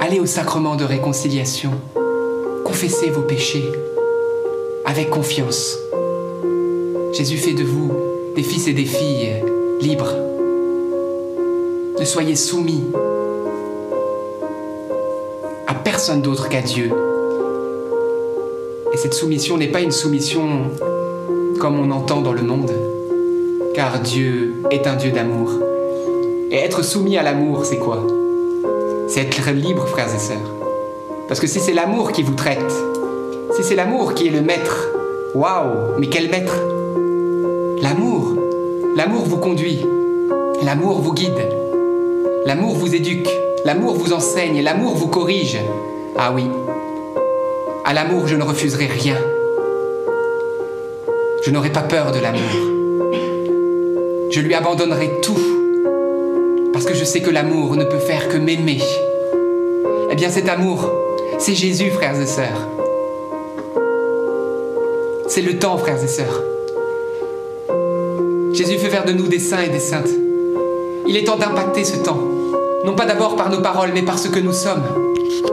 Allez 0.00 0.18
au 0.18 0.26
sacrement 0.26 0.74
de 0.74 0.82
réconciliation. 0.82 1.70
Confessez 2.64 3.10
vos 3.10 3.20
péchés 3.20 3.70
avec 4.84 5.10
confiance. 5.10 5.78
Jésus 7.12 7.36
fait 7.36 7.52
de 7.52 7.62
vous 7.62 7.92
des 8.34 8.42
fils 8.42 8.66
et 8.66 8.72
des 8.72 8.84
filles 8.84 9.44
libres. 9.80 10.16
Ne 12.00 12.04
soyez 12.04 12.34
soumis 12.34 12.82
à 15.68 15.74
personne 15.74 16.20
d'autre 16.20 16.48
qu'à 16.48 16.62
Dieu. 16.62 16.90
Et 18.92 18.96
cette 18.96 19.14
soumission 19.14 19.56
n'est 19.56 19.70
pas 19.70 19.82
une 19.82 19.92
soumission 19.92 20.62
comme 21.60 21.78
on 21.78 21.92
entend 21.92 22.20
dans 22.20 22.32
le 22.32 22.42
monde, 22.42 22.72
car 23.74 23.98
Dieu 23.98 24.54
est 24.70 24.86
un 24.86 24.94
Dieu 24.94 25.10
d'amour. 25.10 25.50
Et 26.50 26.56
être 26.56 26.82
soumis 26.82 27.18
à 27.18 27.22
l'amour, 27.22 27.64
c'est 27.64 27.78
quoi? 27.78 28.06
C'est 29.08 29.20
être 29.22 29.50
libre, 29.50 29.86
frères 29.88 30.14
et 30.14 30.18
sœurs. 30.18 30.54
Parce 31.26 31.40
que 31.40 31.48
si 31.48 31.58
c'est 31.58 31.72
l'amour 31.72 32.12
qui 32.12 32.22
vous 32.22 32.34
traite, 32.34 32.72
si 33.56 33.64
c'est 33.64 33.74
l'amour 33.74 34.14
qui 34.14 34.28
est 34.28 34.30
le 34.30 34.42
maître, 34.42 34.88
waouh, 35.34 35.98
mais 35.98 36.06
quel 36.06 36.30
maître? 36.30 36.54
L'amour, 37.82 38.36
l'amour 38.96 39.24
vous 39.24 39.38
conduit, 39.38 39.84
l'amour 40.62 41.00
vous 41.00 41.12
guide, 41.12 41.48
l'amour 42.46 42.76
vous 42.76 42.94
éduque, 42.94 43.28
l'amour 43.64 43.94
vous 43.94 44.12
enseigne, 44.12 44.62
l'amour 44.62 44.94
vous 44.94 45.08
corrige. 45.08 45.58
Ah 46.16 46.32
oui, 46.32 46.44
à 47.84 47.92
l'amour 47.92 48.28
je 48.28 48.36
ne 48.36 48.44
refuserai 48.44 48.86
rien. 48.86 49.16
Je 51.42 51.50
n'aurai 51.50 51.70
pas 51.70 51.82
peur 51.82 52.12
de 52.12 52.20
l'amour. 52.20 52.83
Je 54.34 54.40
lui 54.40 54.54
abandonnerai 54.54 55.20
tout, 55.22 55.38
parce 56.72 56.84
que 56.86 56.94
je 56.94 57.04
sais 57.04 57.20
que 57.20 57.30
l'amour 57.30 57.76
ne 57.76 57.84
peut 57.84 58.00
faire 58.00 58.28
que 58.28 58.36
m'aimer. 58.36 58.80
Eh 60.10 60.16
bien 60.16 60.28
cet 60.28 60.48
amour, 60.48 60.90
c'est 61.38 61.54
Jésus, 61.54 61.88
frères 61.90 62.20
et 62.20 62.26
sœurs. 62.26 62.68
C'est 65.28 65.40
le 65.40 65.56
temps, 65.60 65.78
frères 65.78 66.02
et 66.02 66.08
sœurs. 66.08 66.42
Jésus 68.54 68.76
fait 68.76 68.90
faire 68.90 69.04
de 69.04 69.12
nous 69.12 69.28
des 69.28 69.38
saints 69.38 69.62
et 69.62 69.68
des 69.68 69.78
saintes. 69.78 70.10
Il 71.06 71.16
est 71.16 71.22
temps 71.22 71.36
d'impacter 71.36 71.84
ce 71.84 71.98
temps, 71.98 72.18
non 72.84 72.96
pas 72.96 73.06
d'abord 73.06 73.36
par 73.36 73.50
nos 73.50 73.60
paroles, 73.60 73.90
mais 73.94 74.02
par 74.02 74.18
ce 74.18 74.26
que 74.26 74.40
nous 74.40 74.52
sommes, 74.52 74.82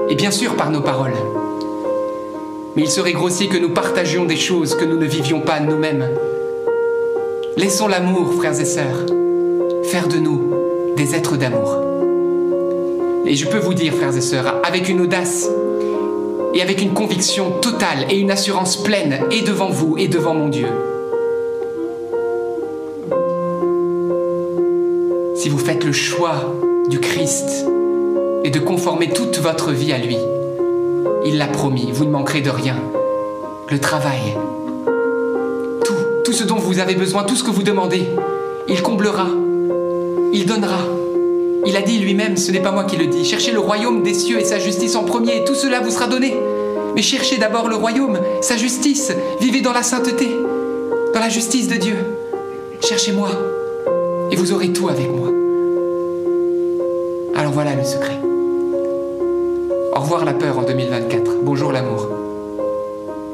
et 0.09 0.15
bien 0.15 0.31
sûr 0.31 0.55
par 0.55 0.71
nos 0.71 0.81
paroles. 0.81 1.13
Mais 2.75 2.81
il 2.81 2.89
serait 2.89 3.13
grossier 3.13 3.47
que 3.47 3.59
nous 3.59 3.69
partagions 3.69 4.25
des 4.25 4.37
choses 4.37 4.73
que 4.73 4.85
nous 4.85 4.97
ne 4.97 5.05
vivions 5.05 5.41
pas 5.41 5.59
nous-mêmes. 5.59 6.09
Laissons 7.57 7.89
l'amour, 7.89 8.33
frères 8.33 8.59
et 8.59 8.65
sœurs, 8.65 9.05
faire 9.83 10.07
de 10.07 10.17
nous 10.17 10.53
des 10.95 11.15
êtres 11.15 11.35
d'amour. 11.35 11.77
Et 13.25 13.35
je 13.35 13.45
peux 13.45 13.57
vous 13.57 13.73
dire, 13.73 13.93
frères 13.93 14.15
et 14.15 14.21
sœurs, 14.21 14.61
avec 14.63 14.87
une 14.87 15.01
audace 15.01 15.49
et 16.53 16.61
avec 16.61 16.81
une 16.81 16.93
conviction 16.93 17.51
totale 17.61 18.05
et 18.09 18.19
une 18.19 18.31
assurance 18.31 18.77
pleine, 18.77 19.19
et 19.31 19.41
devant 19.41 19.69
vous 19.69 19.97
et 19.97 20.07
devant 20.07 20.33
mon 20.33 20.47
Dieu, 20.47 20.67
si 25.35 25.49
vous 25.49 25.57
faites 25.57 25.83
le 25.83 25.91
choix 25.91 26.55
du 26.89 26.99
Christ 26.99 27.65
et 28.45 28.49
de 28.49 28.59
conformer 28.59 29.09
toute 29.09 29.39
votre 29.39 29.71
vie 29.71 29.91
à 29.91 29.97
lui, 29.97 30.17
il 31.25 31.37
l'a 31.37 31.47
promis, 31.47 31.91
vous 31.91 32.05
ne 32.05 32.11
manquerez 32.11 32.41
de 32.41 32.49
rien. 32.49 32.77
Le 33.69 33.79
travail, 33.79 34.37
tout, 36.31 36.37
ce 36.37 36.43
dont 36.45 36.55
vous 36.55 36.79
avez 36.79 36.95
besoin, 36.95 37.23
tout 37.23 37.35
ce 37.35 37.43
que 37.43 37.51
vous 37.51 37.61
demandez, 37.61 38.07
il 38.69 38.81
comblera, 38.81 39.27
il 40.31 40.45
donnera. 40.45 40.79
Il 41.65 41.75
a 41.75 41.81
dit 41.81 41.99
lui-même, 41.99 42.37
ce 42.37 42.51
n'est 42.51 42.61
pas 42.61 42.71
moi 42.71 42.85
qui 42.85 42.95
le 42.95 43.07
dis, 43.07 43.25
cherchez 43.25 43.51
le 43.51 43.59
royaume 43.59 44.01
des 44.01 44.13
cieux 44.13 44.39
et 44.39 44.45
sa 44.45 44.57
justice 44.57 44.95
en 44.95 45.03
premier, 45.03 45.41
et 45.41 45.43
tout 45.43 45.55
cela 45.55 45.81
vous 45.81 45.91
sera 45.91 46.07
donné. 46.07 46.33
Mais 46.95 47.01
cherchez 47.01 47.37
d'abord 47.37 47.67
le 47.67 47.75
royaume, 47.75 48.17
sa 48.39 48.55
justice, 48.55 49.11
vivez 49.41 49.59
dans 49.59 49.73
la 49.73 49.83
sainteté, 49.83 50.29
dans 51.13 51.19
la 51.19 51.27
justice 51.27 51.67
de 51.67 51.75
Dieu. 51.75 51.97
Cherchez-moi, 52.79 53.31
et 54.31 54.37
vous 54.37 54.53
aurez 54.53 54.71
tout 54.71 54.87
avec 54.87 55.09
moi. 55.09 55.27
Alors 57.35 57.51
voilà 57.51 57.75
le 57.75 57.83
secret. 57.83 58.21
Au 59.93 59.99
revoir 59.99 60.23
la 60.23 60.33
peur 60.33 60.59
en 60.59 60.63
2024. 60.63 61.39
Bonjour 61.43 61.73
l'amour. 61.73 62.07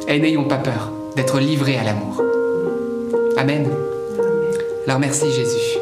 Et 0.08 0.20
n'ayons 0.20 0.46
pas 0.46 0.58
peur 0.58 0.92
d'être 1.16 1.38
livrés 1.40 1.78
à 1.78 1.84
l'amour. 1.84 2.24
Amen. 3.38 3.68
Alors 4.88 5.00
merci 5.00 5.32
Jésus. 5.32 5.78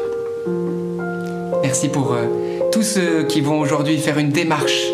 Merci 1.62 1.88
pour 1.88 2.12
euh, 2.12 2.26
tous 2.70 2.82
ceux 2.82 3.24
qui 3.24 3.40
vont 3.40 3.58
aujourd'hui 3.60 3.98
faire 3.98 4.18
une 4.18 4.28
démarche 4.28 4.86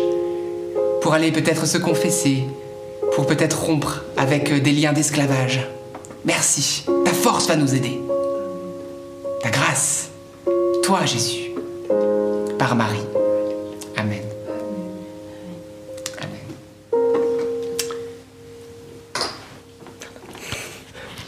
pour 1.01 1.13
aller 1.13 1.31
peut-être 1.31 1.65
se 1.67 1.77
confesser, 1.77 2.45
pour 3.15 3.27
peut-être 3.27 3.63
rompre 3.63 4.03
avec 4.15 4.51
euh, 4.51 4.59
des 4.61 4.71
liens 4.71 4.93
d'esclavage. 4.93 5.67
Merci. 6.23 6.85
Ta 7.03 7.11
force 7.11 7.47
va 7.47 7.57
nous 7.57 7.75
aider. 7.75 7.99
Ta 9.41 9.49
grâce. 9.49 10.09
Toi 10.83 11.05
Jésus. 11.05 11.51
Par 12.57 12.75
Marie. 12.75 13.12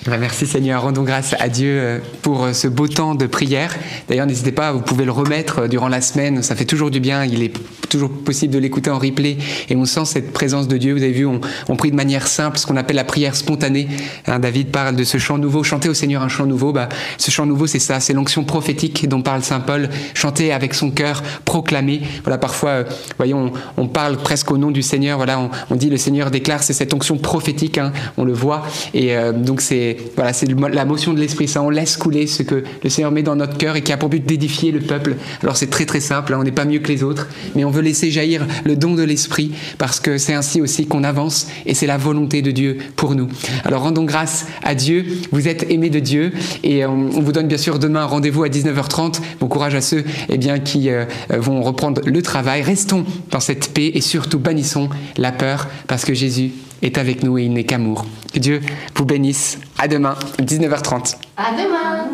Merci 0.07 0.45
Seigneur, 0.45 0.83
rendons 0.83 1.03
grâce 1.03 1.35
à 1.39 1.49
Dieu 1.49 1.79
euh, 1.79 1.99
pour 2.21 2.43
euh, 2.43 2.53
ce 2.53 2.67
beau 2.67 2.87
temps 2.87 3.15
de 3.15 3.25
prière. 3.25 3.75
D'ailleurs, 4.07 4.27
n'hésitez 4.27 4.51
pas, 4.51 4.71
vous 4.71 4.81
pouvez 4.81 5.03
le 5.03 5.11
remettre 5.11 5.63
euh, 5.63 5.67
durant 5.67 5.87
la 5.87 5.99
semaine, 5.99 6.43
ça 6.43 6.55
fait 6.55 6.65
toujours 6.65 6.91
du 6.91 6.99
bien, 6.99 7.25
il 7.25 7.41
est 7.41 7.53
toujours 7.89 8.11
possible 8.11 8.53
de 8.53 8.59
l'écouter 8.59 8.91
en 8.91 8.99
replay 8.99 9.37
et 9.67 9.75
on 9.75 9.85
sent 9.85 10.05
cette 10.05 10.31
présence 10.31 10.67
de 10.67 10.77
Dieu. 10.77 10.93
Vous 10.93 11.01
avez 11.01 11.11
vu, 11.11 11.25
on, 11.25 11.41
on 11.69 11.75
prie 11.75 11.89
de 11.89 11.95
manière 11.95 12.27
simple, 12.27 12.59
ce 12.59 12.67
qu'on 12.67 12.77
appelle 12.77 12.97
la 12.97 13.03
prière 13.03 13.35
spontanée. 13.35 13.87
Hein, 14.27 14.37
David 14.37 14.67
parle 14.67 14.95
de 14.95 15.03
ce 15.03 15.17
chant 15.17 15.39
nouveau, 15.39 15.63
chanter 15.63 15.89
au 15.89 15.95
Seigneur 15.95 16.21
un 16.21 16.27
chant 16.27 16.45
nouveau. 16.45 16.71
Bah, 16.71 16.87
ce 17.17 17.31
chant 17.31 17.47
nouveau, 17.47 17.65
c'est 17.65 17.79
ça, 17.79 17.99
c'est 17.99 18.13
l'onction 18.13 18.43
prophétique 18.43 19.09
dont 19.09 19.23
parle 19.23 19.41
Saint 19.41 19.59
Paul, 19.59 19.89
chanter 20.13 20.53
avec 20.53 20.75
son 20.75 20.91
cœur, 20.91 21.23
proclamer. 21.45 22.01
Voilà, 22.23 22.37
parfois, 22.37 22.83
voyons, 23.17 23.53
on, 23.77 23.87
parle 23.87 24.17
presque 24.17 24.51
au 24.51 24.57
nom 24.57 24.69
du 24.69 24.83
Seigneur. 24.83 25.17
Voilà, 25.17 25.49
on, 25.71 25.75
dit 25.75 25.89
le 25.89 25.97
Seigneur 25.97 26.29
déclare, 26.29 26.61
c'est 26.61 26.73
cette 26.73 26.93
onction 26.93 27.17
prophétique, 27.17 27.79
hein, 27.79 27.91
on 28.17 28.23
le 28.23 28.33
voit. 28.33 28.63
Et 28.93 29.15
donc 29.33 29.61
c'est 29.61 29.94
voilà, 30.15 30.33
c'est 30.33 30.47
la 30.47 30.85
motion 30.85 31.13
de 31.13 31.19
l'Esprit 31.19 31.47
Saint. 31.47 31.61
On 31.61 31.69
laisse 31.69 31.97
couler 31.97 32.27
ce 32.27 32.43
que 32.43 32.63
le 32.83 32.89
Seigneur 32.89 33.11
met 33.11 33.23
dans 33.23 33.35
notre 33.35 33.57
cœur 33.57 33.75
et 33.75 33.81
qui 33.81 33.91
a 33.91 33.97
pour 33.97 34.09
but 34.09 34.25
d'édifier 34.25 34.71
le 34.71 34.79
peuple. 34.79 35.15
Alors 35.41 35.57
c'est 35.57 35.69
très 35.69 35.85
très 35.85 35.99
simple, 35.99 36.33
hein, 36.33 36.37
on 36.39 36.43
n'est 36.43 36.51
pas 36.51 36.65
mieux 36.65 36.79
que 36.79 36.87
les 36.87 37.03
autres, 37.03 37.27
mais 37.55 37.63
on 37.63 37.71
veut 37.71 37.81
laisser 37.81 38.11
jaillir 38.11 38.45
le 38.63 38.75
don 38.75 38.95
de 38.95 39.03
l'Esprit 39.03 39.51
parce 39.77 39.99
que 39.99 40.17
c'est 40.17 40.33
ainsi 40.33 40.61
aussi 40.61 40.87
qu'on 40.87 41.03
avance 41.03 41.47
et 41.65 41.73
c'est 41.73 41.87
la 41.87 41.97
volonté 41.97 42.41
de 42.41 42.51
Dieu 42.51 42.77
pour 42.95 43.15
nous. 43.15 43.27
Alors 43.63 43.81
rendons 43.81 44.03
grâce 44.03 44.45
à 44.63 44.75
Dieu. 44.75 45.05
Vous 45.31 45.47
êtes 45.47 45.69
aimés 45.69 45.89
de 45.89 45.99
Dieu 45.99 46.31
et 46.63 46.85
on, 46.85 47.09
on 47.15 47.21
vous 47.21 47.31
donne 47.31 47.47
bien 47.47 47.57
sûr 47.57 47.79
demain 47.79 48.05
rendez-vous 48.05 48.43
à 48.43 48.49
19h30. 48.49 49.19
Bon 49.39 49.47
courage 49.47 49.75
à 49.75 49.81
ceux 49.81 50.03
eh 50.29 50.37
bien, 50.37 50.59
qui 50.59 50.89
euh, 50.89 51.05
vont 51.29 51.61
reprendre 51.61 52.01
le 52.05 52.21
travail. 52.21 52.61
Restons 52.61 53.05
dans 53.31 53.39
cette 53.39 53.73
paix 53.73 53.91
et 53.93 54.01
surtout 54.01 54.39
bannissons 54.39 54.89
la 55.17 55.31
peur 55.31 55.67
parce 55.87 56.05
que 56.05 56.13
Jésus 56.13 56.51
est 56.81 56.97
avec 56.97 57.23
nous 57.23 57.37
et 57.37 57.43
il 57.43 57.53
n'est 57.53 57.63
qu'amour. 57.63 58.05
Que 58.33 58.39
Dieu 58.39 58.61
vous 58.95 59.05
bénisse. 59.05 59.59
À 59.77 59.87
demain, 59.87 60.15
19h30. 60.39 61.17
À 61.37 61.51
demain 61.51 62.09